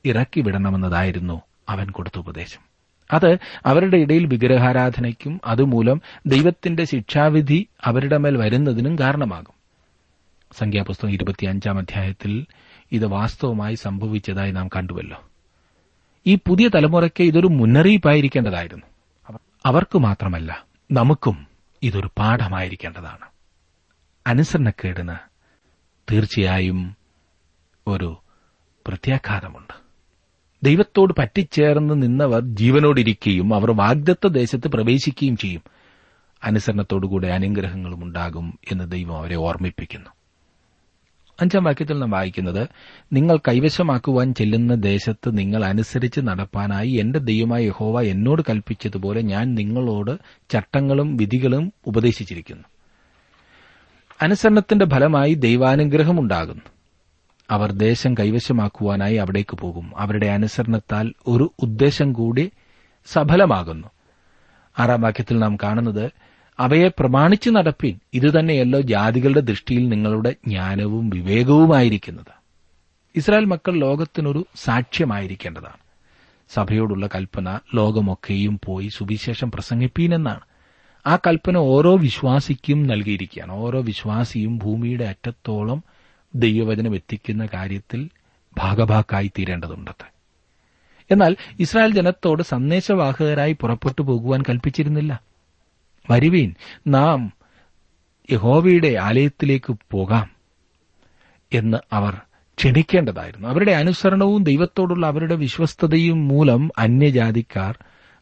ഇറക്കിവിടണമെന്നതായിരുന്നു 0.06 1.42
അവൻ 1.70 1.90
കൊടുത്ത 1.90 2.20
ഉപദേശം. 2.20 2.75
അത് 3.12 3.38
അവരുടെ 3.66 3.98
ഇടയിൽ 3.98 4.26
വിഗ്രഹാരാധനയ്ക്കും 4.26 5.42
അതുമൂലം 5.46 6.02
ദൈവത്തിന്റെ 6.26 6.86
ശിക്ഷാവിധി 6.86 7.68
അവരുടെ 7.84 8.18
മേൽ 8.18 8.38
വരുന്നതിനും 8.38 9.00
കാരണമാകും. 9.00 9.54
സംഖ്യാപുസ്തകം 10.58 11.12
ഇരുപത്തിയഞ്ചാം 11.12 11.78
അധ്യായത്തിൽ 11.78 12.46
ഇത് 12.92 13.06
വാസ്തവമായി 13.06 13.76
സംഭവിച്ചതായി 13.76 14.52
നാം 14.52 14.68
കണ്ടുവല്ലോ. 14.68 15.30
ഈ 16.28 16.36
പുതിയ 16.36 16.68
തലമുറയ്ക്ക് 16.68 17.24
ഇതൊരു 17.24 17.48
മുന്നറിയിപ്പായിരിക്കേണ്ടതായിരുന്നു. 17.48 18.86
അവർക്ക് 19.66 19.98
മാത്രമല്ല 19.98 20.66
നമുക്കും 20.92 21.48
ഇതൊരു 21.84 22.10
പാഠമായിരിക്കേണ്ടതാണ്. 22.18 23.26
അനുസരണക്കേടിന് 24.28 25.16
തീർച്ചയായും 26.12 26.96
ഒരു 27.88 28.22
പ്രത്യാഘാതമുണ്ട്. 28.88 29.85
ദൈവത്തോട് 30.64 31.14
പറ്റിച്ചേർന്ന് 31.20 32.02
നിന്നവർ 32.02 32.42
ജീവനോടിരിക്കുകയും 32.42 33.56
അവർ 33.56 33.72
വാഗ്ദത്ത 33.72 34.28
ദേശത്ത് 34.28 34.68
പ്രവേശിക്കുകയും 34.68 35.38
ചെയ്യും. 35.38 35.62
അനുസരണത്തോടുകൂടെ 36.44 37.28
അനുഗ്രഹങ്ങളും 37.28 38.04
ഉണ്ടാകും 38.04 38.60
എന്ന് 38.72 38.92
ദൈവം 38.92 39.18
അവരെ 39.18 39.36
ഓർമ്മിപ്പിക്കുന്നു. 39.36 40.10
അഞ്ചാം 41.42 41.64
വാക്യത്തിൽ 41.64 42.00
നാം 42.00 42.12
വായിക്കുന്നത് 42.12 42.68
നിങ്ങൾ 43.14 43.38
കൈവശമാക്കുവാൻ 43.38 44.34
ചെല്ലുന്ന 44.34 44.76
ദേശത്ത് 44.76 45.38
നിങ്ങൾ 45.38 45.66
അനുസരിച്ച് 45.66 46.22
നടപ്പാനായി 46.22 46.90
എന്റെ 46.90 47.20
ദൈവമായ 47.20 47.64
യഹോവ 47.64 48.02
എന്നോട് 48.02 48.42
കൽപ്പിച്ചതുപോലെ 48.50 49.22
ഞാൻ 49.22 49.56
നിങ്ങളോട് 49.56 50.18
ചട്ടങ്ങളും 50.50 51.18
വിധികളും 51.18 51.74
ഉപദേശിച്ചിരിക്കുന്നു. 51.88 52.64
അനുസരണത്തിന്റെ 54.22 54.86
ഫലമായി 54.86 55.34
ദൈവാനുഗ്രഹം 55.34 56.20
ഉണ്ടാകുന്നു. 56.20 56.75
അവർ 57.50 57.72
ദേശം 57.72 58.14
കൈവശമാക്കുവാനായി 58.14 59.16
അവിടേക്ക് 59.16 59.58
പോകും. 59.58 59.94
അവരുടെ 59.98 60.26
അനുസരണത്താൽ 60.26 61.14
ഒരു 61.28 61.54
ഉദ്ദേശം 61.62 62.14
കൂടി 62.14 62.52
സഫലമാകുന്നു. 63.06 63.88
ആറാം 64.80 65.02
വാക്യത്തിൽ 65.02 65.40
നാം 65.40 65.56
കാണുന്നത് 65.56 66.12
അവയെ 66.60 66.88
പ്രമാണിച്ചു 67.00 67.50
നടപ്പിൻ. 67.50 68.00
ഇതുതന്നെയല്ലോ 68.14 68.82
ജാതികളുടെ 68.82 69.40
ദൃഷ്ടിയിൽ 69.40 69.90
നിങ്ങളുടെ 69.90 70.36
ജ്ഞാനവും 70.48 71.10
വിവേകവുമായിരിക്കുന്നത്. 71.10 72.46
ഇസ്രായേൽ 73.16 73.46
മക്കൾ 73.46 73.74
ലോകത്തിനൊരു 73.74 74.46
സാക്ഷ്യമായിരിക്കേണ്ടതാണ്. 74.56 75.86
സഭയോടുള്ള 76.50 77.08
കൽപ്പന 77.08 77.60
ലോകമൊക്കെയും 77.76 78.60
പോയി 78.66 78.88
സുവിശേഷം 78.88 79.52
പ്രസംഗിപ്പീനെന്നാണ്. 79.52 80.40
ആ 81.08 81.16
കൽപ്പന 81.16 81.58
ഓരോ 81.58 81.98
വിശ്വാസിക്കും 81.98 82.88
നൽകിയിരിക്കുകയാണ്. 82.88 83.52
ഓരോ 83.52 83.82
വിശ്വാസിയും 83.82 84.58
ഭൂമിയുടെ 84.58 85.06
അറ്റത്തോളം 85.06 85.84
ദൈവവചനം 86.36 86.96
എത്തിക്കുന്ന 86.96 87.46
കാര്യത്തിൽ 87.46 88.10
ഭാഗഭാക്കായി 88.58 89.32
തീരേണ്ടതുണ്ട് 89.40 90.16
എന്നാൽ 91.12 91.36
ഇസ്രായേൽ 91.60 91.92
ജനത്തോട് 91.92 92.44
സന്ദേശവാഹകരായി 92.44 93.54
പുറപ്പെട്ടു 93.54 94.02
പോകുവാൻ 94.02 94.42
കൽപ്പിച്ചിരുന്നില്ല. 94.42 95.22
വരുവീൻ 96.12 96.56
നാം 96.88 97.34
യഹോവയുടെ 98.32 98.98
ആലയത്തിലേക്ക് 99.02 99.76
പോകാം 99.92 100.30
എന്ന് 101.54 101.78
അവർ 101.94 102.14
ക്ഷണിക്കേണ്ടതായിരുന്നു. 102.58 103.48
അവരുടെ 103.48 103.72
അനുസരണവും 103.72 104.44
ദൈവത്തോടുള്ള 104.44 105.08
അവരുടെ 105.08 105.36
വിശ്വസ്തതയും 105.36 106.28
മൂലം 106.28 106.72
അന്യജാതിക്കാർ 106.78 107.80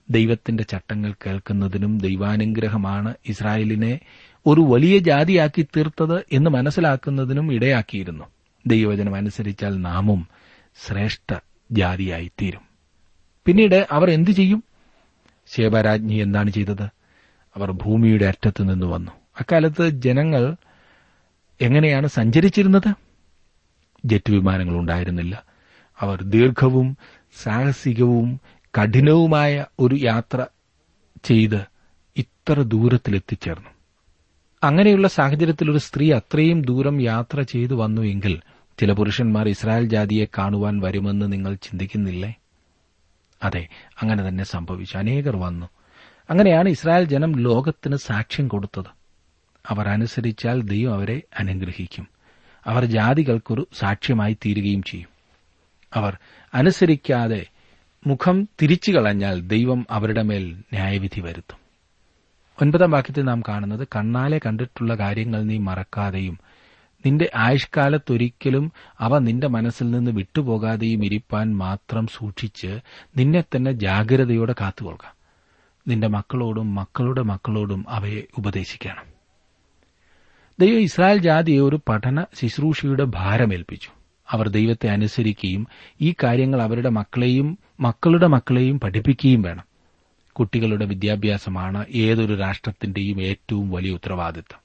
ദൈവത്തിന്റെ 0.10 0.63
ചട്ടങ്ങൾ 0.63 1.13
കേൾക്കുന്നതിനും 1.25 1.98
ദൈവാനുഗ്രഹമാണ് 1.98 3.13
ഇസ്രായേലിനെ 3.27 4.00
ഒരു 4.47 4.62
വലിയ 4.62 4.97
ജാതിയാക്കി 4.97 5.62
തീർത്തത് 5.62 6.25
എന്ന് 6.31 6.50
മനസ്സിലാക്കുന്നതിനും 6.50 7.53
ഇടയാക്കിയിരുന്നു. 7.53 8.23
ദൈവവചനം 8.67 9.15
അനുസരിച്ചാൽ 9.15 9.81
നാമും 9.81 10.27
ശ്രേഷ്ഠ 10.88 11.39
ജാതിയായിത്തീരും. 11.71 12.62
പിന്നീട് 13.45 13.88
അവർ 13.91 14.09
എന്തു 14.09 14.31
ചെയ്യും? 14.31 14.63
ശേബരാജ്ഞി 15.47 16.13
എന്താണ് 16.13 16.50
ചെയ്തത്? 16.50 16.83
അവർ 17.55 17.71
ഭൂമിയുടെ 17.71 18.25
അറ്റത്ത് 18.25 18.73
നിന്ന് 18.73 18.85
വന്നു. 18.85 19.12
അക്കാലത്ത് 19.39 19.89
ജനങ്ങൾ 19.89 20.55
എങ്ങനെയാണ് 21.62 22.07
സഞ്ചരിച്ചിരുന്നത്? 22.07 22.93
ജെറ്റ് 24.05 24.31
വിമാനങ്ങൾ 24.31 24.77
ഉണ്ടായിരുന്നില്ല. 24.77 25.43
അവർ 26.00 26.23
ദീർഘവും 26.23 26.97
സാഹസികവും 27.43 28.41
കഠിനവുമായ 28.63 29.65
ഒരു 29.79 29.95
യാത്ര 29.95 30.45
ചെയ്ത് 31.23 31.65
ഇത്ര 32.17 32.62
ദൂരത്തിലെത്തിച്ചേർന്നു. 32.62 33.72
അങ്ങനെയുള്ള 34.63 35.08
സാഹചര്യത്തിൽ 35.08 35.72
ഒരു 35.72 35.77
സ്ത്രീ 35.77 36.13
അത്രയും 36.13 36.62
ദൂരം 36.62 37.01
യാത്ര 37.01 37.41
ചെയ്തു 37.41 37.74
വന്നുവെങ്കിൽ 37.74 38.41
ചില 38.79 38.93
പുരുഷന്മാർ 38.93 39.48
ഇസ്രായേൽ 39.48 39.86
ജാതിയെ 39.86 40.25
കാണുവാൻ 40.38 40.79
വരുമെന്ന് 40.79 41.34
നിങ്ങൾ 41.34 41.55
ചിന്തിക്കുന്നില്ലേ? 41.55 42.36
അതെ 43.43 43.67
അങ്ങനെ 44.01 44.27
തന്നെ 44.27 44.43
സംഭവിച്ചു. 44.43 44.98
അനേകർ 44.98 45.38
വന്നു. 45.38 45.65
അങ്ങനെയാണ് 46.29 46.70
ഇസ്രായേൽ 46.70 47.03
ജനം 47.03 47.36
ലോകത്തിന് 47.36 47.96
സാക്ഷ്യം 47.96 48.48
കൊടുത്തത്. 48.48 48.86
അവർ 49.67 49.89
അനുസരിച്ചാൽ 49.89 50.62
ദൈവം 50.62 50.93
അവരെ 50.93 51.22
അനുഗ്രഹിക്കും. 51.39 52.08
അവർ 52.67 52.86
ജാതികൾക്കൊരു 52.86 53.67
സാക്ഷ്യമായി 53.74 54.34
തീരുകയും 54.34 54.84
ചെയ്യും. 54.84 55.10
അവർ 55.93 56.17
അനുസരിക്കാതെ 56.53 57.46
മുഖം 58.08 58.48
തിരിച്ചു 58.62 58.91
കളഞ്ഞാൽ 58.91 59.41
ദൈവം 59.41 59.86
അവരുടെ 59.89 60.22
മേൽ 60.22 60.46
ന്യായവിധി 60.74 61.20
വരുത്തും. 61.20 61.62
ഒൻപതാം 62.62 62.91
വാക്യത്തിൽ 62.91 63.24
നാം 63.24 63.41
കാണുന്നത് 63.41 63.88
കണ്ണാലെ 63.95 64.41
കണ്ടിട്ടുള്ള 64.45 64.95
കാര്യങ്ങൾ 64.95 65.43
നീ 65.43 65.57
മറക്കാതെയും 65.57 66.39
നിന്റെ 67.05 67.29
ആയുഷ്കാലത്തൊരിക്കലും 67.36 68.72
അവ 69.00 69.17
നിന്റെ 69.17 69.48
മനസ്സിൽ 69.48 69.91
നിന്ന് 69.91 70.12
വിട്ടുപോകാതെയും 70.12 71.05
ഇരിപ്പാൻ 71.05 71.57
മാത്രം 71.57 72.07
സൂക്ഷിച്ച് 72.07 72.79
നിന്നെ 73.17 73.41
തന്നെ 73.41 73.72
ജാഗ്രതയോടെ 73.72 74.55
കാത്തുകൊള്ളുക. 74.62 75.15
നിന്റെ 75.88 76.07
മക്കളോടും 76.07 76.75
മക്കളുടെ 76.75 77.22
മക്കളോടും 77.22 77.86
അവയെ 77.89 78.22
ഉപദേശിക്കണം. 78.38 79.03
ദൈവം 80.60 80.79
ഇസ്രായേൽ 80.79 81.17
ജാതിയെ 81.17 81.60
ഒരു 81.60 81.79
പഠന 81.89 82.25
ശുശ്രൂഷയുടെ 82.41 83.03
ഭാരമേൽപ്പിച്ചു. 83.03 83.89
അവർ 84.31 84.50
ദൈവത്തെ 84.50 84.88
അനുസരിക്കുകയും 84.88 85.67
ഈ 86.01 86.15
കാര്യങ്ങൾ 86.24 86.62
അവരുടെ 86.62 86.89
മക്കളെയും 86.89 87.57
മക്കളുടെ 87.79 88.27
മക്കളെയും 88.27 88.79
പഠിപ്പിക്കുകയും 88.79 89.41
വേണം. 89.41 89.72
കുട്ടികളുടെ 90.35 90.85
വിദ്യാഭ്യാസമാണ് 90.85 91.85
ഏതൊരു 91.91 92.33
രാഷ്ട്രത്തിന്റെയും 92.33 93.21
ഏറ്റവും 93.21 93.71
വലിയ 93.71 93.91
ഉത്തരവാദിത്തം 93.91 94.63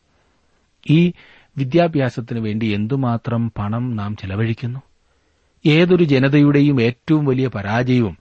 ഈ 0.91 1.13
വിദ്യാഭ്യാസത്തിന് 1.59 2.39
വേണ്ടി 2.39 2.67
എന്തുമാത്രം 2.67 3.53
പണം 3.59 3.97
നാം 3.97 4.17
ചെലവഴിക്കുന്നു? 4.17 4.81
ഏതൊരു 5.67 6.05
ജനതയുടെയും 6.05 6.83
ഏറ്റവും 6.83 7.25
വലിയ 7.25 7.49
പരാജയവും 7.49 8.19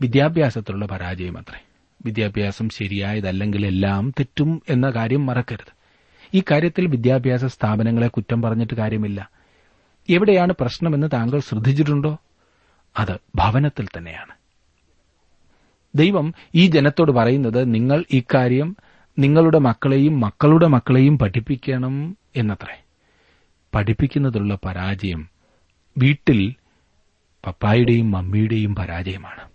വിദ്യാഭ്യാസത്തിലുള്ള 0.00 0.86
പരാജയം 0.86 1.38
അത്രേ 1.38 1.60
വിദ്യാഭ്യാസം 2.04 2.68
ശരിയായതല്ലെങ്കിൽ 2.68 3.66
എല്ലാം 3.66 4.10
തെറ്റും 4.10 4.62
എന്ന 4.68 4.90
കാര്യം 4.90 5.26
മറക്കരുത്. 5.26 5.72
ഈ 6.34 6.42
കാര്യത്തിൽ 6.50 6.86
വിദ്യാഭ്യാസ 6.86 7.44
സ്ഥാപനങ്ങളെ 7.44 8.08
കുറ്റം 8.08 8.42
പറഞ്ഞിട്ട് 8.42 8.74
കാര്യമില്ല. 8.74 9.30
എവിടെയാണ് 10.10 10.52
പ്രശ്നമെന്ന് 10.60 11.06
താങ്കൾ 11.12 11.40
ശ്രദ്ധിച്ചിട്ടുണ്ടോ? 11.40 12.18
അത് 12.96 13.18
ഭവനത്തിൽ 13.34 13.88
തന്നെയാണ്. 13.96 14.37
ദൈവം 15.94 16.34
ഈ 16.54 16.66
ജനത്തോട് 16.66 17.12
പറയുന്നത് 17.12 17.74
നിങ്ങൾ 17.74 18.04
ഇക്കാര്യം 18.10 18.76
നിങ്ങളുടെ 19.18 19.58
മക്കളെയും 19.58 20.20
മക്കളുടെ 20.20 20.66
മക്കളെയും 20.66 21.18
പഠിപ്പിക്കണം 21.18 22.16
എന്നത്രേ. 22.36 22.82
പഠിപ്പിക്കുന്നതിലുള്ള 23.74 24.58
പരാജയം 24.64 25.28
വീട്ടിൽ 25.98 26.54
പപ്പായുടെയും 27.46 28.10
മമ്മിയുടെയും 28.10 28.74
പരാജയമാണ്. 28.74 29.48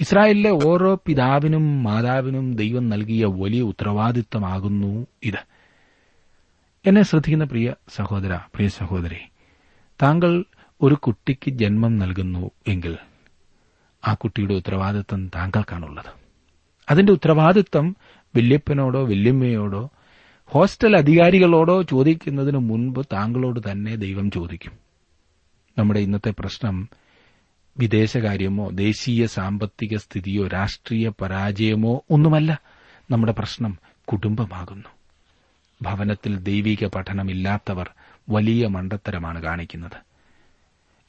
ഇസ്രായേലിലെ 0.00 0.50
ഓരോ 0.50 1.02
പിതാവിനും 1.06 1.82
മാതാവിനും 1.82 2.54
ദൈവം 2.54 2.88
നൽകിയ 2.88 3.24
വലിയ 3.24 3.60
ഉത്തരവാദിത്തമാകുന്നു 3.60 5.06
ഇത്. 5.22 5.60
എന്നെ 6.86 7.02
ശ്രദ്ധിക്കുന്ന 7.02 7.44
പ്രിയ 7.44 7.74
സഹോദര 7.88 8.36
പ്രിയ 8.54 8.68
സഹോദരി 8.68 9.18
താങ്കൾ 10.02 10.44
ഒരു 10.82 10.94
കുട്ടിക്ക് 10.94 11.50
ജന്മം 11.50 11.98
നൽകുന്നു 11.98 12.50
എങ്കിൽ 12.68 12.98
ആ 14.06 14.14
കുട്ടിയുടെ 14.14 14.54
ഉത്തരവാദിത്വം 14.54 15.28
താങ്കൾക്കാണുള്ളത്. 15.28 16.20
അതിന്റെ 16.90 17.12
ഉത്തരവാദിത്വം 17.12 17.96
വല്യപ്പനോടോ 18.36 19.04
വല്യമ്മയോടോ 19.04 19.90
ഹോസ്റ്റൽ 20.46 20.96
അധികാരികളോടോ 20.96 21.82
ചോദിക്കുന്നതിന് 21.82 22.58
മുൻപ് 22.58 23.00
താങ്കളോട് 23.12 23.60
തന്നെ 23.70 23.96
ദൈവം 23.96 24.30
ചോദിക്കും. 24.30 24.72
നമ്മുടെ 25.78 26.00
ഇന്നത്തെ 26.00 26.34
പ്രശ്നം 26.38 26.88
വിദേശകാര്യമോ 27.78 28.70
ദേശീയ 28.70 29.26
സാമ്പത്തിക 29.26 29.96
സ്ഥിതിയോ 29.96 30.46
രാഷ്ട്രീയ 30.46 31.10
പരാജയമോ 31.20 32.04
ഒന്നുമല്ല. 32.10 32.60
നമ്മുടെ 33.10 33.32
പ്രശ്നം 33.32 33.78
കുടുംബമാകുന്നു. 34.04 34.88
ഭവനത്തിൽ 35.82 36.38
ദൈവിക 36.38 36.86
പഠനമില്ലാത്തവർ 36.86 37.90
വലിയ 38.30 38.66
മണ്ടത്തരമാണ് 38.66 39.42
കാണിക്കുന്നത്. 39.42 40.09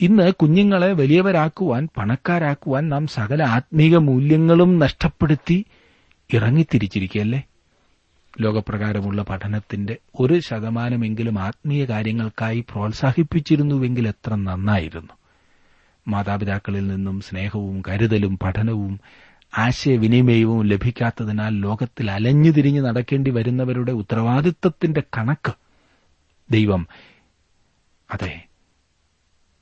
ഇന്ന് 0.02 0.32
കുഞ്ഞുങ്ങളെ 0.32 0.94
വലിയവരാക്കുവാൻ 0.94 1.90
പണക്കാരാക്കുവാൻ 1.98 2.90
നാം 2.90 3.08
സകല 3.08 3.44
ആത്മീക 3.44 3.98
മൂല്യങ്ങളും 3.98 4.80
നഷ്ടപ്പെടുത്തി 4.80 5.66
ഇറങ്ങിത്തിരിച്ചിരിക്കുകയല്ലേ? 6.30 7.42
ലോകപ്രകാരമുള്ള 8.42 9.24
പഠനത്തിന്റെ 9.24 9.98
ഒരു 10.20 10.40
ശതമാനമെങ്കിലും 10.40 11.40
ആത്മീയ 11.40 11.86
കാര്യങ്ങൾക്കായി 11.86 12.60
പ്രോത്സാഹിപ്പിച്ചിരുന്നുവെങ്കിൽ 12.60 14.08
എത്ര 14.08 14.36
നന്നായിരുന്നു. 14.36 15.14
മാതാപിതാക്കളിൽ 16.08 16.88
നിന്നും 16.88 17.22
സ്നേഹവും 17.22 17.84
കരുതലും 17.88 18.40
പഠനവും 18.44 18.94
ആശയവിനിമയവും 19.54 20.68
ലഭിക്കാത്തതിനാൽ 20.68 21.54
ലോകത്തിൽ 21.60 22.12
അലഞ്ഞു 22.12 22.52
തിരിഞ്ഞ് 22.52 22.82
നടക്കേണ്ടി 22.82 23.30
വരുന്നവരുടെ 23.30 23.92
ഉത്തരവാദിത്വത്തിന്റെ 23.92 25.04
കണക്ക് 25.18 25.54
ദൈവം 26.50 26.84
അതെ 28.10 28.34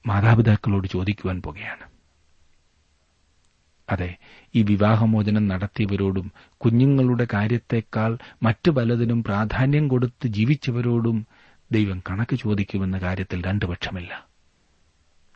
മാതാപിതാക്കളോട് 0.06 0.88
ചോദിക്കുവാൻ 0.88 1.42
പോകുകയാണ്. 1.42 1.90
അതെ 3.90 4.16
ഈ 4.56 4.64
വിവാഹമോചനം 4.64 5.48
നടത്തിയവരോടും 5.48 6.32
കുഞ്ഞുങ്ങളുടെ 6.58 7.28
കാര്യത്തെക്കാൾ 7.34 8.18
മറ്റു 8.44 8.72
പലതിനും 8.72 9.24
പ്രാധാന്യം 9.24 9.88
കൊടുത്ത് 9.88 10.28
ജീവിച്ചവരോടും 10.28 11.28
ദൈവം 11.72 12.04
കണക്ക് 12.10 12.36
ചോദിക്കുമെന്ന 12.36 12.98
കാര്യത്തിൽ 12.98 13.42
രണ്ടു 13.42 13.66
പക്ഷമില്ല 13.66 14.26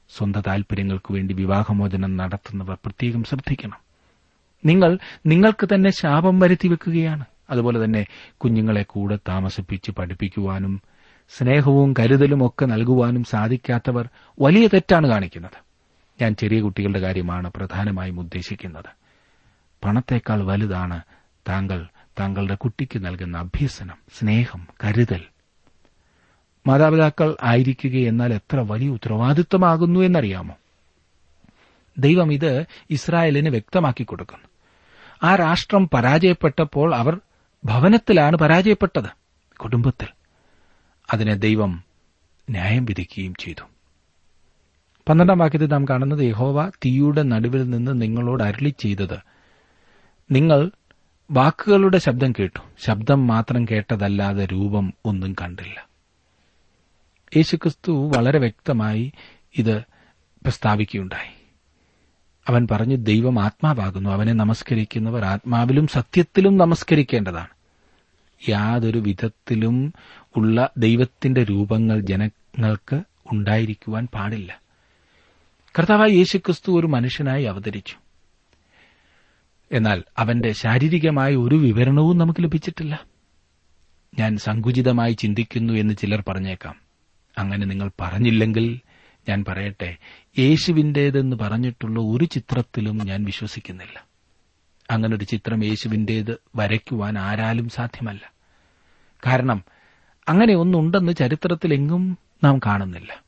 സ്വന്തം 0.10 0.44
താൽപര്യങ്ങൾക്ക് 0.48 1.14
വേണ്ടി 1.14 1.34
വിവാഹമോചനം 1.34 2.18
നടത്തുന്നവർ 2.18 2.78
പ്രത്യേകം 2.86 3.24
ശ്രദ്ധിക്കണം. 3.24 3.78
നിങ്ങൾ 4.66 4.98
നിങ്ങൾക്ക് 5.26 5.66
തന്നെ 5.66 5.90
ശാപം 5.92 6.40
വരുത്തി 6.40 6.68
വെക്കുകയാണ്. 6.68 7.26
അതുപോലെ 7.50 7.86
തന്നെ 7.86 8.06
കുഞ്ഞുങ്ങളെ 8.38 8.84
കൂടെ 8.84 9.20
താമസിപ്പിച്ച് 9.28 9.92
പഠിപ്പിക്കുവാനും 9.92 10.82
സ്നേഹവും 11.30 11.94
കരുതലും 12.00 12.46
ഒക്കെ 12.48 12.66
നൽകുവാനും 12.66 13.24
സാധിക്കാത്തവർ 13.24 14.10
വലിയ 14.42 14.68
തെറ്റാണ് 14.68 15.08
കാണിക്കുന്നത്. 15.08 15.64
ഞാൻ 16.22 16.36
ചെറിയ 16.36 16.62
കുട്ടികളുടെ 16.62 17.00
കാര്യമാണ് 17.00 17.52
പ്രധാനമായും 17.56 18.20
ഉദ്ദേശിക്കുന്നത്. 18.20 18.86
പണത്തേക്കാൾ 19.86 20.44
വലുതാണ് 20.44 21.02
താങ്കൾ 21.50 21.88
താങ്കളുടെ 22.20 22.56
കുട്ടിക്ക് 22.56 23.06
നൽകുന്ന 23.06 23.38
അഭ്യസനം 23.38 23.98
സ്നേഹം 24.20 24.68
കരുതൽ. 24.84 25.22
മാതാപിതാക്കൾ 26.68 27.36
ആയിരിക്കുക 27.44 28.08
എന്നാൽ 28.08 28.34
എത്ര 28.34 28.60
വലിയ 28.60 28.90
ഉത്തരവാദിത്വമാകുന്നു 28.90 30.00
എന്നറിയാമോ? 30.00 30.56
ദൈവം 31.98 32.34
ഇത് 32.34 32.66
ഇസ്രായേലിന് 32.90 33.50
വ്യക്തമാക്കി 33.50 34.04
കൊടുക്കുന്നു. 34.04 34.46
ആ 35.24 35.36
രാഷ്ട്രം 35.36 35.90
പരാജയപ്പെട്ടപ്പോൾ 35.94 36.96
അവർ 36.96 37.20
ഭവനത്തിലാണ് 37.66 38.38
പരാജയപ്പെട്ടത് 38.38 39.10
കുടുംബത്തിൽ. 39.58 40.08
അതിനെ 41.14 41.36
ദൈവം 41.36 41.84
ന്യായം 42.50 42.86
വിധിക്കുകയും 42.86 43.36
ചെയ്തു. 43.36 43.66
പന്ത്രണ്ടാം 45.10 45.38
വാക്യത്തിൽ 45.38 45.68
നാം 45.68 45.86
കാണുന്നത് 45.86 46.20
യഹോവ 46.20 46.70
തീയുടെ 46.70 47.24
നടുവിൽ 47.24 47.70
നിന്ന് 47.70 48.02
നിങ്ങളോട് 48.02 48.44
അരളി 48.44 48.76
ചെയ്തത്. 48.80 49.18
നിങ്ങൾ 50.32 50.72
വാക്കുകളുടെ 51.32 51.98
ശബ്ദം 51.98 52.32
കേട്ടു. 52.32 52.60
ശബ്ദം 52.86 53.28
മാത്രം 53.28 53.66
കേട്ടതല്ലാതെ 53.66 54.46
രൂപം 54.46 54.94
ഒന്നും 55.06 55.36
കണ്ടില്ല. 55.42 55.88
യേശുക്രിസ്തു 57.36 58.12
വളരെ 58.18 58.40
വ്യക്തമായി 58.40 59.14
ഇത് 59.58 59.82
പ്രസ്താവിക്കുകയുണ്ടായി. 60.44 61.48
അവൻ 62.48 62.68
പറഞ്ഞു 62.72 62.96
ദൈവം 62.96 63.40
ആത്മാവാകുന്നു. 63.40 64.10
അവനെ 64.10 64.34
നമസ്കരിക്കുന്നവർ 64.34 65.26
ആത്മാവിലും 65.26 65.88
സത്യത്തിലും 65.88 66.58
നമസ്കരിക്കേണ്ടതാണ്. 66.58 67.48
യാതൊരു 68.50 69.00
വിധത്തിലും 69.00 69.94
ഉള്ള 70.36 70.70
ദൈവത്തിന്റെ 70.78 71.44
രൂപങ്ങൾ 71.44 72.00
ജനങ്ങൾക്ക് 72.00 73.02
ഉണ്ടായിരിക്കുവാൻ 73.32 74.08
പാടില്ല. 74.14 74.62
കർത്താവായ 75.80 76.10
യേശുക്രിസ്തു 76.10 76.80
ഒരു 76.80 76.88
മനുഷ്യനായി 76.88 77.44
അവതരിച്ചു. 77.44 77.96
എന്നാൽ 79.72 80.04
അവന്റെ 80.18 80.52
ശാരീരികമായ 80.52 81.36
ഒരു 81.36 81.56
വിവരണവും 81.56 82.18
നമുക്ക് 82.18 82.44
ലഭിച്ചിട്ടില്ല. 82.44 83.06
ഞാൻ 84.20 84.38
സങ്കുചിതമായി 84.38 85.12
ചിന്തിക്കുന്നു 85.12 85.74
എന്ന് 85.74 85.94
ചിലർ 85.94 86.24
പറഞ്ഞേക്കാം. 86.28 86.76
അങ്ങനെ 87.38 87.66
നിങ്ങൾ 87.66 87.92
പറഞ്ഞില്ലെങ്കിൽ 88.02 88.80
ഞാൻ 89.30 89.46
പറയട്ടെ 89.48 89.98
യേശുവിന്റേതെന്ന് 90.40 91.36
പറഞ്ഞിട്ടുള്ള 91.36 92.00
ഒരു 92.00 92.26
ചിത്രത്തിലും 92.26 92.98
ഞാൻ 93.06 93.24
വിശ്വസിക്കുന്നില്ല. 93.24 94.06
അങ്ങനൊരു 94.92 95.24
ചിത്രം 95.24 95.66
യേശുവിന്റേത് 95.66 96.38
വരയ്ക്കുവാൻ 96.56 97.18
ആരാലും 97.18 97.70
സാധ്യമല്ല. 97.70 98.33
കാരണം 99.26 99.64
അങ്ങനെ 100.30 100.54
ഒന്നുണ്ടെന്ന് 100.54 101.14
ചരിത്രത്തിലെങ്ങും 101.14 102.18
നാം 102.44 102.60
കാണുന്നില്ല. 102.60 103.24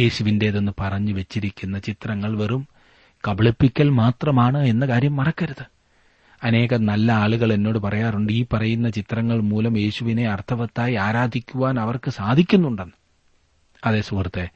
യേശുവിന്റേതെന്ന് 0.00 0.72
പറഞ്ഞു 0.80 1.12
വെച്ചിരിക്കുന്ന 1.12 1.78
ചിത്രങ്ങൾ 1.78 2.38
വെറും 2.38 2.68
കബളിപ്പിക്കൽ 3.28 3.88
മാത്രമാണ് 3.88 4.58
എന്ന 4.58 4.86
കാര്യം 4.86 5.16
മറക്കരുത്. 5.16 5.64
അനേകം 6.42 6.86
നല്ല 6.86 7.12
ആളുകൾ 7.12 7.52
എന്നോട് 7.52 7.78
പറയാറുണ്ട് 7.78 8.32
ഈ 8.32 8.46
പറയുന്ന 8.52 8.90
ചിത്രങ്ങൾ 8.90 9.40
മൂലം 9.40 9.78
യേശുവിനെ 9.78 10.28
അർത്ഥവത്തായി 10.28 10.94
ആരാധിക്കുവാൻ 10.94 11.80
അവർക്ക് 11.80 12.10
സാധിക്കുന്നുണ്ടെന്ന്. 12.10 12.92
അതേ 13.86 14.00
സുഹൃത്തെ 14.00 14.48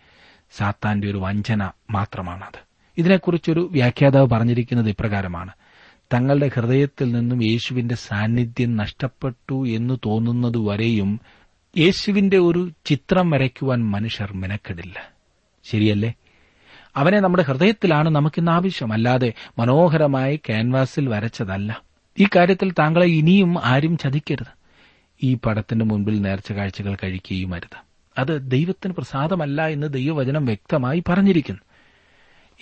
സാത്താന്റെ 0.52 1.10
ഒരു 1.10 1.18
വഞ്ചന 1.18 1.70
മാത്രമാണത്. 1.90 2.58
ഇതിനെക്കുറിച്ചൊരു 2.98 3.68
വ്യാഖ്യാതാവ് 3.72 4.30
പറഞ്ഞിരിക്കുന്നത് 4.30 4.88
ഇപ്രകാരമാണ്. 4.88 5.52
തങ്ങളുടെ 6.14 6.50
ഹൃദയത്തിൽ 6.54 7.12
നിന്നും 7.12 7.44
യേശുവിന്റെ 7.44 7.94
സാന്നിധ്യം 7.94 8.76
നഷ്ടപ്പെട്ടു 8.76 9.68
എന്ന് 9.68 9.98
തോന്നുന്നതുവരെയും 10.06 11.20
യേശുവിന്റെ 11.78 12.38
ഒരു 12.38 12.70
ചിത്രം 12.84 13.30
വരയ്ക്കുവാൻ 13.30 13.84
മനുഷ്യർ 13.84 14.32
മെനക്കെടില്ല. 14.32 15.12
ശരിയല്ലേ? 15.64 16.14
അവനെ 16.96 17.20
നമ്മുടെ 17.20 17.42
ഹൃദയത്തിലാണ് 17.42 18.08
നമുക്കിന്ന് 18.08 18.52
ആവശ്യം. 18.52 18.92
അല്ലാതെ 18.92 19.32
മനോഹരമായി 19.58 20.36
ക്യാൻവാസിൽ 20.36 21.08
വരച്ചതല്ല. 21.08 21.82
ഈ 22.18 22.26
കാര്യത്തിൽ 22.36 22.70
താങ്കളെ 22.70 23.06
ഇനിയും 23.06 23.64
ആരും 23.64 23.98
ചതിക്കരുത്. 23.98 24.52
ഈ 25.22 25.34
പടത്തിന് 25.34 25.84
മുൻപിൽ 25.84 26.20
നേർച്ച 26.20 26.52
കാഴ്ചകൾ 26.52 26.94
കഴിക്കുകയുമരുത് 26.94 27.78
അത് 28.18 28.50
ദൈവത്തിന് 28.50 28.92
പ്രസാദമല്ല 28.92 29.66
എന്ന് 29.66 29.92
ദൈവവചനം 29.92 30.44
വ്യക്തമായി 30.44 31.02
പറഞ്ഞിരിക്കുന്നു. 31.08 31.62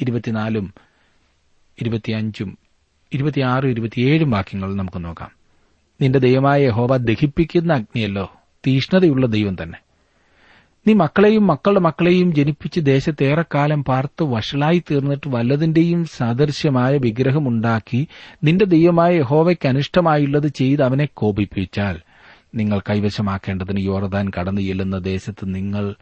ഇരുപത്തിനാലും 0.01 0.75
ഇരുപത്തിയഞ്ചും 1.81 2.62
ഇരുപത്തിയാറും 3.15 3.71
ഇരുപത്തിയേഴും 3.71 4.31
വാക്യങ്ങൾ 4.31 4.75
നമുക്ക് 4.75 5.05
നോക്കാം. 5.05 5.31
നിന്റെ 6.01 6.19
ദൈവമായ 6.19 6.63
യഹോവ 6.63 6.97
ദഹിപ്പിക്കുന്ന 6.97 7.73
അഗ്നിയല്ലോ 7.73 8.33
തീഷ്ണതയുള്ള 8.67 9.27
ദൈവം 9.27 9.57
തന്നെ. 9.63 9.79
നീ 10.89 10.93
മക്കളെയും 10.93 11.47
മക്കളുടെ 11.47 11.81
മക്കളെയും 11.81 12.35
ജനിപ്പിച്ച് 12.35 12.81
ദേശത്തേറെക്കാലം 12.81 13.85
പാർത്ത് 13.85 14.23
വഷളായി 14.23 14.83
തീർന്നിട്ട് 14.91 15.29
വല്ലതിന്റെയും 15.29 16.05
സദൃശ്യമായ 16.05 16.97
വിഗ്രഹമുണ്ടാക്കി 16.97 18.07
നിന്റെ 18.45 18.65
ദൈവമായ 18.65 19.15
യഹോവയ്ക്ക് 19.15 19.69
അനിഷ്ടമായുള്ളത് 19.69 20.47
ചെയ്ത് 20.47 20.83
അവനെ 20.83 21.09
കോപിപ്പിച്ചാൽ 21.15 22.01
നിങ്ങൾ 22.55 22.81
കൈവശമാക്കേണ്ടതിന് 22.81 23.81
യോർദാൻ 23.81 24.31
കടന്നു 24.41 24.61
ചെല്ലുന്ന 24.61 24.99
ദേശത്ത് 24.99 25.55
നിങ്ങൾ 25.55 25.95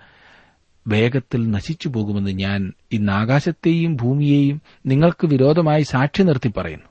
വേഗത്തിൽ 0.88 1.50
നശിച്ചു 1.50 1.88
പോകുമെന്ന് 1.88 2.30
ഞാൻ 2.30 2.72
ഇന്ന് 2.92 3.12
ആകാശത്തെയും 3.12 3.96
ഭൂമിയെയും 3.96 4.62
നിങ്ങൾക്ക് 4.86 5.26
വിരോധമായി 5.26 5.82
സാക്ഷി 5.82 6.22
നിർത്തി 6.22 6.52
പറയുന്നു. 6.56 6.89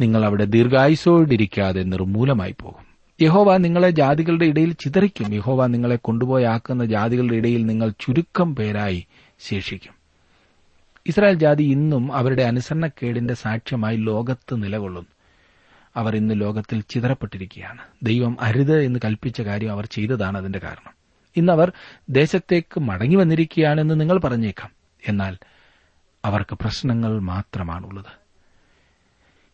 നിങ്ങൾ 0.00 0.24
അവിടെ 0.24 0.44
ദീർഘായുസോടിരിക്കാതെ 0.44 1.82
നിർമൂലമായി 1.82 2.54
പോകും. 2.60 2.88
യഹോവ 3.20 3.56
നിങ്ങളെ 3.56 3.90
ജാതികളുടെ 3.90 4.46
ഇടയിൽ 4.46 4.72
ചിതറിക്കും. 4.72 5.34
യഹോവ 5.34 5.66
നിങ്ങളെ 5.66 5.96
കൊണ്ടുപോയാക്കുന്ന 5.96 6.84
ജാതികളുടെ 6.84 7.34
ഇടയിൽ 7.34 7.66
നിങ്ങൾ 7.66 7.92
ചുരുക്കം 8.00 8.56
പേരായി 8.56 9.06
ശേഷിക്കും. 9.40 9.92
ഇസ്രായേൽ 11.06 11.34
ജാതി 11.34 11.62
ഇന്നും 11.62 12.12
അവരുടെ 12.12 12.42
അനുസരണക്കേടിന്റെ 12.42 13.34
സാക്ഷ്യമായി 13.34 13.96
ലോകത്ത് 13.96 14.62
നിലകൊള്ളുന്നു. 14.62 15.10
അവർ 15.96 16.16
ഇന്ന് 16.16 16.40
ലോകത്തിൽ 16.40 16.82
ചിതറപ്പെട്ടിരിക്കുകയാണ്. 16.88 17.78
ദൈവം 18.02 18.36
അരുത് 18.40 18.82
എന്ന് 18.82 19.00
കൽപ്പിച്ച 19.04 19.40
കാര്യം 19.40 19.72
അവർ 19.72 19.86
ചെയ്തതാണ് 19.86 20.38
അതിന്റെ 20.38 20.58
കാരണം. 20.58 20.92
ഇന്നവർ 21.36 21.72
ദേശത്തേക്ക് 22.10 22.80
മടങ്ങി 22.80 23.16
വന്നിരിക്കുകയാണെന്ന് 23.16 24.00
നിങ്ങൾ 24.00 24.18
പറഞ്ഞേക്കാം. 24.18 24.70
എന്നാൽ 25.08 25.38
അവർക്ക് 26.24 26.54
പ്രശ്നങ്ങൾ 26.54 27.20
മാത്രമാണുള്ളത്. 27.20 28.27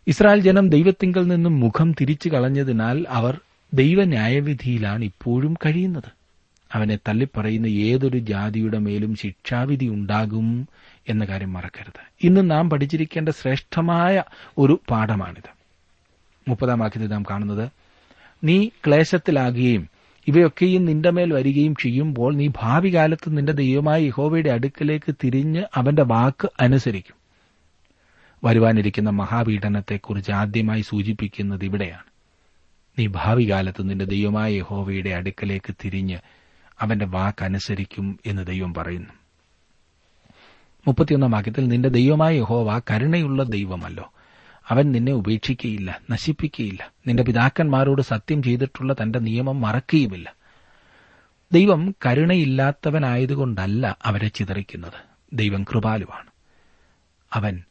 ഇസ്രായേൽ 0.06 0.40
ജനം 0.40 0.68
ദൈവത്തിങ്കിൽ 0.68 1.26
നിന്നും 1.26 1.60
മുഖം 1.60 1.94
തിരിച്ചു 2.00 2.28
കളഞ്ഞതിനാൽ 2.28 3.04
അവർ 3.08 3.40
ദൈവന്യായവിധിയിലാണ് 3.74 5.04
ഇപ്പോഴും 5.04 5.54
കഴിയുന്നത്. 5.66 6.10
അവനെ 6.72 6.98
തള്ളിപ്പറയുന്ന 7.08 7.66
ഏതൊരു 7.66 8.18
ജാതിയുടെ 8.18 8.78
മേലും 8.78 9.14
ശിക്ഷാവിധി 9.14 9.86
ഉണ്ടാകും 9.86 10.68
എന്ന 11.08 11.24
കാര്യം 11.24 11.52
മറക്കരുത്. 11.52 12.00
ഇന്ന് 12.22 12.50
നാം 12.50 12.70
പഠിച്ചിരിക്കേണ്ട 12.70 13.28
ശ്രേഷ്ഠമായ 13.28 14.22
ഒരു 14.58 14.80
പാഠമാണിത്. 14.90 15.50
മുപ്പതാം 16.48 16.78
വാക്യത്തിൽ 16.78 17.10
നാം 17.10 17.22
കാണുന്നത് 17.22 17.70
നീ 18.44 18.68
ക്ലേശത്തിലാകുകയും 18.86 19.88
ഇവയൊക്കെയും 20.28 20.84
നിന്റെ 20.84 21.10
മേൽ 21.10 21.32
വരികയും 21.32 21.74
ചെയ്യുമ്പോൾ 21.74 22.36
നീ 22.36 22.48
ഭാവി 22.48 22.94
കാലത്ത് 22.94 23.36
നിന്റെ 23.36 23.52
ദൈവമായ 23.52 24.02
യഹോവയുടെ 24.02 24.50
അടുക്കലേക്ക് 24.50 25.14
തിരിഞ്ഞ് 25.24 25.62
അവന്റെ 25.74 26.02
വാക്ക് 26.02 26.48
അനുസരിക്കും. 26.60 27.23
വരുവാനിരിക്കുന്ന 28.44 29.10
മഹാപീഡനത്തെക്കുറിച്ച് 29.10 30.32
ആദ്യമായി 30.32 30.80
സൂചിപ്പിക്കുന്നത് 30.80 31.64
ഇവിടെയാണ്. 31.64 32.02
നീ 32.98 33.06
ഭാവി 33.06 33.50
കാലത്ത് 33.50 33.90
നിന്റെ 33.90 34.04
ദൈവമായ 34.04 34.52
യഹോവയുടെ 34.52 35.10
അടുക്കലേക്ക് 35.10 35.74
തിരിഞ്ഞ് 35.84 36.18
അവന്റെ 36.80 37.06
വാക്കനുസരിക്കും 37.06 38.18
എന്ന് 38.26 38.46
ദൈവം 38.46 38.74
പറയുന്നു. 38.74 39.10
മുപ്പത്തിയൊന്നാം 40.86 41.30
വാക്യത്തിൽ 41.30 41.68
നിന്റെ 41.68 41.88
ദൈവമായ 41.88 42.36
യഹോവ 42.36 42.78
കരുണയുള്ള 42.78 43.42
ദൈവമല്ലോ. 43.42 44.12
അവൻ 44.68 44.92
നിന്നെ 44.92 45.12
ഉപേക്ഷിക്കുകയില്ല 45.12 46.00
നശിപ്പിക്കുകയില്ല 46.10 46.92
നിന്റെ 47.06 47.22
പിതാക്കന്മാരോട് 47.22 48.02
സത്യം 48.02 48.42
ചെയ്തിട്ടുള്ള 48.42 48.92
തന്റെ 48.92 49.18
നിയമം 49.18 49.60
മറക്കുകയുമില്ല. 49.60 50.34
ദൈവം 51.52 51.94
കരുണയില്ലാത്തവനായതുകൊണ്ടല്ല 52.06 53.98
അവരെ 54.04 54.28
ചിതറിക്കുന്നത്. 54.28 55.00
ദൈവം 55.32 55.64
കൃപാലുവാണ്. 55.64 56.30
അവൻ 57.32 57.62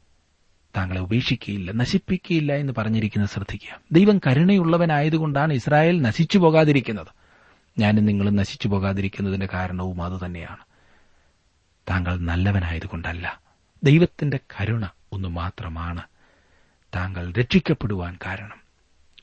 താങ്കളെ 0.78 1.00
ഉപേക്ഷിക്കുകയില്ല 1.00 1.72
നശിപ്പിക്കുകയില്ല 1.72 2.54
എന്ന് 2.54 2.74
പറഞ്ഞിരിക്കുന്നത് 2.78 3.30
ശ്രദ്ധിക്കുക. 3.30 3.82
ദൈവം 3.92 4.20
കരുണയുള്ളവനായതുകൊണ്ടാണ് 4.28 5.54
ഇസ്രായേൽ 5.54 6.02
നശിച്ചു 6.02 6.38
പോകാതിരിക്കുന്നത്. 6.38 7.08
ഞാനും 7.80 8.06
നിങ്ങളും 8.06 8.36
നശിച്ചു 8.36 8.68
പോകാതിരിക്കുന്നതിന്റെ 8.68 9.48
കാരണവും 9.54 10.04
അതുതന്നെയാണ് 10.04 10.58
താങ്കൾ 11.90 12.20
നല്ലവനായതുകൊണ്ടല്ല. 12.20 13.42
ദൈവത്തിന്റെ 13.84 14.40
കരുണ 14.62 14.88
ഒന്ന് 15.12 15.30
മാത്രമാണ് 15.30 16.02
താങ്കൾ 16.96 17.32
രക്ഷിക്കപ്പെടുവാൻ 17.32 18.18
കാരണം. 18.26 18.64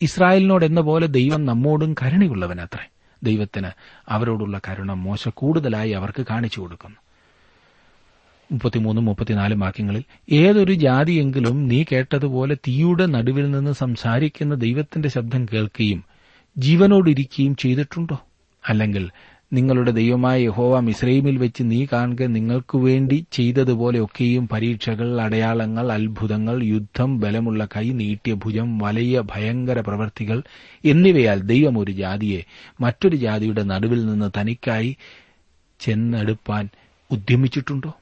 ഇസ്രായേലിനോട് 0.02 0.64
എന്ന 0.64 0.80
പോലെ 0.80 1.06
ദൈവം 1.06 1.46
നമ്മോടും 1.46 1.94
കരുണയുള്ളവനത്രേ. 2.02 2.86
ദൈവത്തിന് 3.22 3.68
അവരോടുള്ള 4.08 4.60
കരുണ 4.68 4.92
മോശ 4.92 5.28
കൂടുതലായി 5.28 5.90
അവർക്ക് 5.90 6.26
കാണിച്ചു 6.30 6.60
കൊടുക്കുന്നു. 6.60 6.96
മുപ്പത്തിമൂന്നും 8.50 9.04
മുപ്പത്തിനാലും 9.04 9.60
വാക്യങ്ങളിൽ 9.60 10.04
ഏതൊരു 10.32 10.72
ജാതിയെങ്കിലും 10.72 11.68
നീ 11.68 11.84
കേട്ടതുപോലെ 11.92 12.54
തീയുടെ 12.68 13.06
നടുവിൽ 13.06 13.50
നിന്ന് 13.50 13.72
സംസാരിക്കുന്ന 13.72 14.54
ദൈവത്തിന്റെ 14.54 15.08
ശബ്ദം 15.08 15.48
കേൾക്കുകയും 15.52 16.00
ജീവനോടിരിക്കുകയും 16.56 17.54
ചെയ്തിട്ടുണ്ടോ? 17.54 18.16
അല്ലെങ്കിൽ 18.64 19.04
നിങ്ങളുടെ 19.52 19.90
ദൈവമായ 19.90 20.42
യഹോവ 20.42 20.80
മിസ്രൈമിൽ 20.80 21.36
വെച്ച് 21.36 21.62
നീ 21.62 21.86
കാണുക 21.92 22.22
നിങ്ങൾക്കു 22.26 22.78
വേണ്ടി 22.78 23.24
ചെയ്തതുപോലെയൊക്കെയും 23.32 24.48
പരീക്ഷകൾ 24.48 25.20
അടയാളങ്ങൾ 25.20 25.92
അത്ഭുതങ്ങൾ 25.92 26.62
യുദ്ധം 26.64 27.20
ബലമുള്ള 27.20 27.68
കൈ 27.76 27.90
നീട്ടിയ 27.92 28.34
ഭുജം 28.34 28.78
വലയ 28.78 29.22
ഭയങ്കര 29.32 29.80
പ്രവൃത്തികൾ 29.80 30.38
എന്നിവയാൽ 30.84 31.40
ദൈവം 31.42 31.78
ഒരു 31.78 31.90
ജാതിയെ 31.92 32.42
മറ്റൊരു 32.80 33.16
ജാതിയുടെ 33.16 33.62
നടുവിൽ 33.62 34.06
നിന്ന് 34.06 34.30
തനിക്കായി 34.38 34.92
ചെന്നെടുപ്പാൻ 35.80 36.64
ഉദ്യമിച്ചിട്ടുണ്ടോ? 37.10 37.92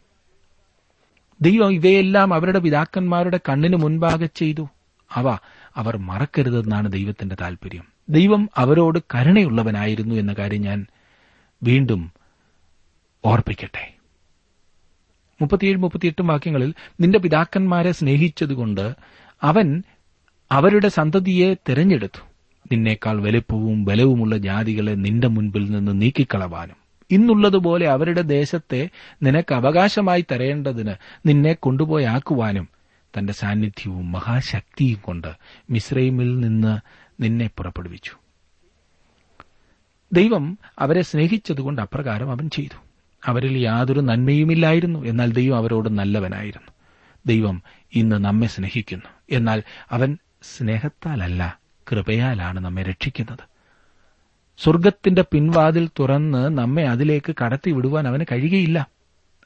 ദൈവം 1.42 1.72
ഇവയെല്ലാം 1.72 2.34
അവരുടെ 2.34 2.58
പിതാക്കന്മാരുടെ 2.58 3.40
കണ്ണിന് 3.48 3.76
മുൻപാകെ 3.76 4.26
ചെയ്തു. 4.26 4.68
അവ 5.12 5.38
അവർ 5.76 5.96
മറക്കരുതെന്നാണ് 5.96 6.92
ദൈവത്തിന്റെ 6.92 7.36
താൽപര്യം. 7.40 7.84
ദൈവം 8.08 8.48
അവരോട് 8.56 8.98
കരുണയുള്ളവനായിരുന്നു 9.14 10.14
എന്ന 10.14 10.32
കാര്യം 10.32 10.60
ഞാൻ 10.60 10.86
വീണ്ടും 11.62 12.12
ഓർപ്പിക്കട്ടെ. 13.24 13.94
മുപ്പത്തിയേഴ് 15.40 15.76
മുപ്പത്തിയെട്ടും 15.76 16.26
വാക്യങ്ങളിൽ 16.26 16.74
നിന്റെ 17.00 17.18
പിതാക്കന്മാരെ 17.18 17.92
സ്നേഹിച്ചതുകൊണ്ട് 17.92 18.94
അവൻ 19.42 19.82
അവരുടെ 20.52 20.88
സന്തതിയെ 20.88 21.54
തെരഞ്ഞെടുത്തു. 21.54 22.20
നിന്നേക്കാൾ 22.72 23.22
വലുപ്പവും 23.22 23.84
ബലവുമുള്ള 23.84 24.36
ജാതികളെ 24.36 24.92
നിന്റെ 24.92 25.28
മുൻപിൽ 25.28 25.70
നിന്ന് 25.70 26.02
നീക്കിക്കളവാനും. 26.02 26.87
ഇന്നുള്ളതുപോലെ 27.10 27.88
അവരുടെ 27.88 28.22
ദേശത്തെ 28.22 28.88
നിനക്ക് 29.22 29.54
അവകാശമായി 29.54 30.26
തരേണ്ടതിന് 30.32 30.94
നിന്നെ 31.26 31.52
കൊണ്ടുപോയാക്കുവാനും 31.52 32.68
തന്റെ 33.18 33.32
സാന്നിധ്യവും 33.32 34.12
മഹാശക്തിയും 34.12 35.00
കൊണ്ട് 35.00 35.28
മിശ്രൈമിൽ 35.70 36.40
നിന്ന് 36.40 36.80
നിന്നെ 37.22 37.50
പുറപ്പെടുവിച്ചു. 37.56 38.12
ദൈവം 40.12 40.58
അവരെ 40.78 41.02
സ്നേഹിച്ചതുകൊണ്ട് 41.02 41.82
അപ്രകാരം 41.82 42.30
അവൻ 42.30 42.50
ചെയ്തു. 42.50 42.82
അവരിൽ 43.24 43.58
യാതൊരു 43.58 44.00
നന്മയുമില്ലായിരുന്നു. 44.00 45.06
എന്നാൽ 45.06 45.32
ദൈവം 45.32 45.56
അവരോട് 45.56 45.98
നല്ലവനായിരുന്നു. 45.98 46.70
ദൈവം 47.26 47.62
ഇന്ന് 47.94 48.16
നമ്മെ 48.16 48.46
സ്നേഹിക്കുന്നു. 48.46 49.06
എന്നാൽ 49.30 49.62
അവൻ 49.90 50.18
സ്നേഹത്താലല്ല 50.42 51.58
കൃപയാലാണ് 51.92 52.60
നമ്മെ 52.60 52.82
രക്ഷിക്കുന്നത്. 52.82 53.57
സ്വർഗത്തിന്റെ 54.58 55.24
പിൻവാതിൽ 55.32 55.90
തുറന്ന് 55.98 56.58
നമ്മെ 56.58 56.82
അതിലേക്ക് 56.82 57.34
കടത്തിവിടുവാൻ 57.44 58.08
അവന് 58.08 58.24
കഴിയുകയില്ല. 58.32 58.88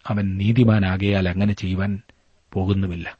അവൻ 0.06 0.36
നീതിമാനാകയാൽ 0.36 1.28
അങ്ങനെ 1.28 1.52
ചെയ്യുവാൻ 1.52 2.02
പോകുന്നുമില്ല. 2.52 3.18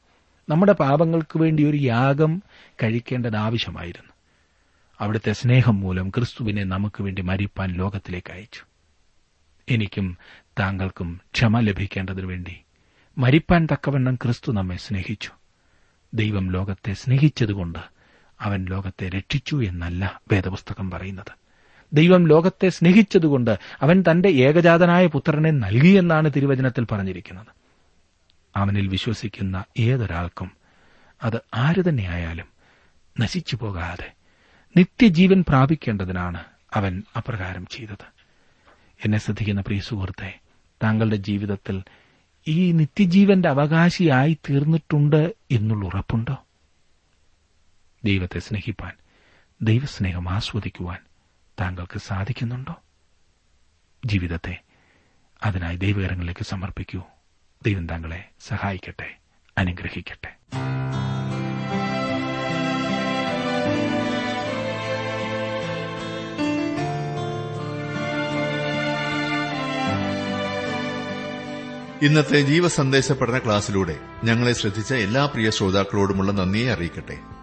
നമ്മുടെ 0.49 0.71
പാപങ്ങൾക്ക് 0.71 1.39
വേണ്ടി 1.39 1.63
ഒരു 1.63 1.77
യാഗം 1.77 2.43
കഴിക്കേണ്ടത് 2.83 3.35
ആവശ്യമായിരുന്നു. 3.35 4.13
അവിടുത്തെ 4.99 5.31
സ്നേഹം 5.31 5.79
മൂലം 5.79 6.09
ക്രിസ്തുവിനെ 6.09 6.63
നമുക്ക് 6.63 7.03
വേണ്ടി 7.03 7.21
മരിപ്പാൻ 7.21 7.73
ലോകത്തിലേക്ക് 7.73 8.33
അയച്ചു. 8.33 8.61
എനിക്കും 9.69 10.17
താങ്കൾക്കും 10.59 11.21
ക്ഷമ 11.33 11.59
ലഭിക്കേണ്ടതിനു 11.59 12.27
വേണ്ടി 12.27 12.55
മരിപ്പാൻ 13.17 13.67
തക്കവണ്ണം 13.71 14.15
ക്രിസ്തു 14.15 14.51
നമ്മെ 14.51 14.75
സ്നേഹിച്ചു. 14.75 15.29
ദൈവം 16.13 16.51
ലോകത്തെ 16.51 16.93
സ്നേഹിച്ചതുകൊണ്ട് 16.93 17.79
അവൻ 18.41 18.65
ലോകത്തെ 18.65 19.09
രക്ഷിച്ചു 19.09 19.63
എന്നല്ല 19.63 20.21
വേദപുസ്തകം 20.31 20.91
പറയുന്നത്. 20.91 21.42
ദൈവം 21.93 22.27
ലോകത്തെ 22.27 22.69
സ്നേഹിച്ചതുകൊണ്ട് 22.69 23.59
അവൻ 23.81 24.03
തന്റെ 24.11 24.29
ഏകജാതനായ 24.29 25.07
പുത്രനെ 25.07 25.51
നൽകിയെന്നാണ് 25.51 26.31
തിരുവചനത്തിൽ 26.35 26.85
പറഞ്ഞിരിക്കുന്നത്. 26.85 27.47
അവനിൽ 28.55 28.87
വിശ്വസിക്കുന്ന 28.87 29.63
ഏതൊരാൾക്കും 29.79 30.51
അത് 31.23 31.41
ആര് 31.53 31.89
തന്നെയായാലും 31.89 32.47
നശിച്ചു 33.19 33.55
പോകാതെ 33.55 34.13
നിത്യജീവൻ 34.77 35.45
പ്രാപിക്കേണ്ടതിനാണ് 35.49 36.43
അവൻ 36.73 37.03
അപ്രകാരം 37.17 37.65
ചെയ്തത്. 37.65 38.05
എന്നെ 39.05 39.17
ശ്രദ്ധിക്കുന്ന 39.17 39.61
പ്രിയ 39.61 39.79
സുഹൃത്തെ 39.79 40.39
താങ്കളുടെ 40.83 41.15
ജീവിതത്തിൽ 41.15 41.83
ഈ 42.47 42.71
നിത്യജീവന്റെ 42.71 43.49
അവകാശിയായി 43.49 44.37
തീർന്നിട്ടുണ്ട് 44.49 45.35
എന്നുള്ള 45.51 45.85
ഉറപ്പുണ്ടോ? 45.85 46.37
ദൈവത്തെ 48.05 48.39
സ്നേഹിപ്പാൻ 48.39 48.91
ദൈവസ്നേഹം 49.61 50.29
ആസ്വദിക്കുവാൻ 50.29 50.97
താങ്കൾക്ക് 51.61 51.99
സാധിക്കുന്നുണ്ടോ? 51.99 52.75
ജീവിതത്തെ 54.05 54.61
അതിനായി 55.43 55.75
ദൈവകരങ്ങളിലേക്ക് 55.75 56.45
സമർപ്പിക്കൂ. 56.45 57.01
ദൈവം 57.65 57.89
താങ്കളെ 57.89 58.29
സഹായിക്കട്ടെ 58.39 59.17
അനുഗ്രഹിക്കട്ടെ. 59.57 60.37
ഇന്നത്തെ 72.05 72.41
ജീവസന്ദേശ 72.41 73.11
പഠന 73.11 73.37
ക്ലാസ്സിലൂടെ 73.37 73.99
ഞങ്ങളെ 74.23 74.53
ശ്രദ്ധിച്ച 74.53 74.93
എല്ലാ 74.93 75.25
പ്രിയ 75.25 75.49
ശ്രോതാക്കളോടുമുള്ള 75.49 76.31
നന്ദിയെ 76.31 76.71
അറിയിക്കട്ടെ. 76.71 77.42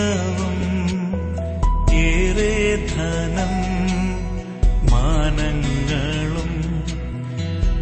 ധീരവും 0.00 0.58
ഏറെ 2.00 2.52
ധനം 2.90 3.54
മാനങ്ങളും 4.92 6.52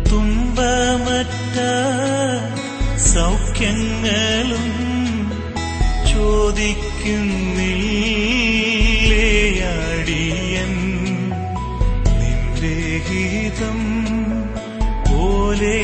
തുമ്പമറ്റ 0.08 1.56
സൗഖ്യങ്ങളും 3.08 4.66
ചോദിക്കുന്നില്ലേയാടിയൻ 9.36 10.72
നിന്റെ 12.12 12.74
ഗീതം 13.08 13.80
പോലെ 15.08 15.76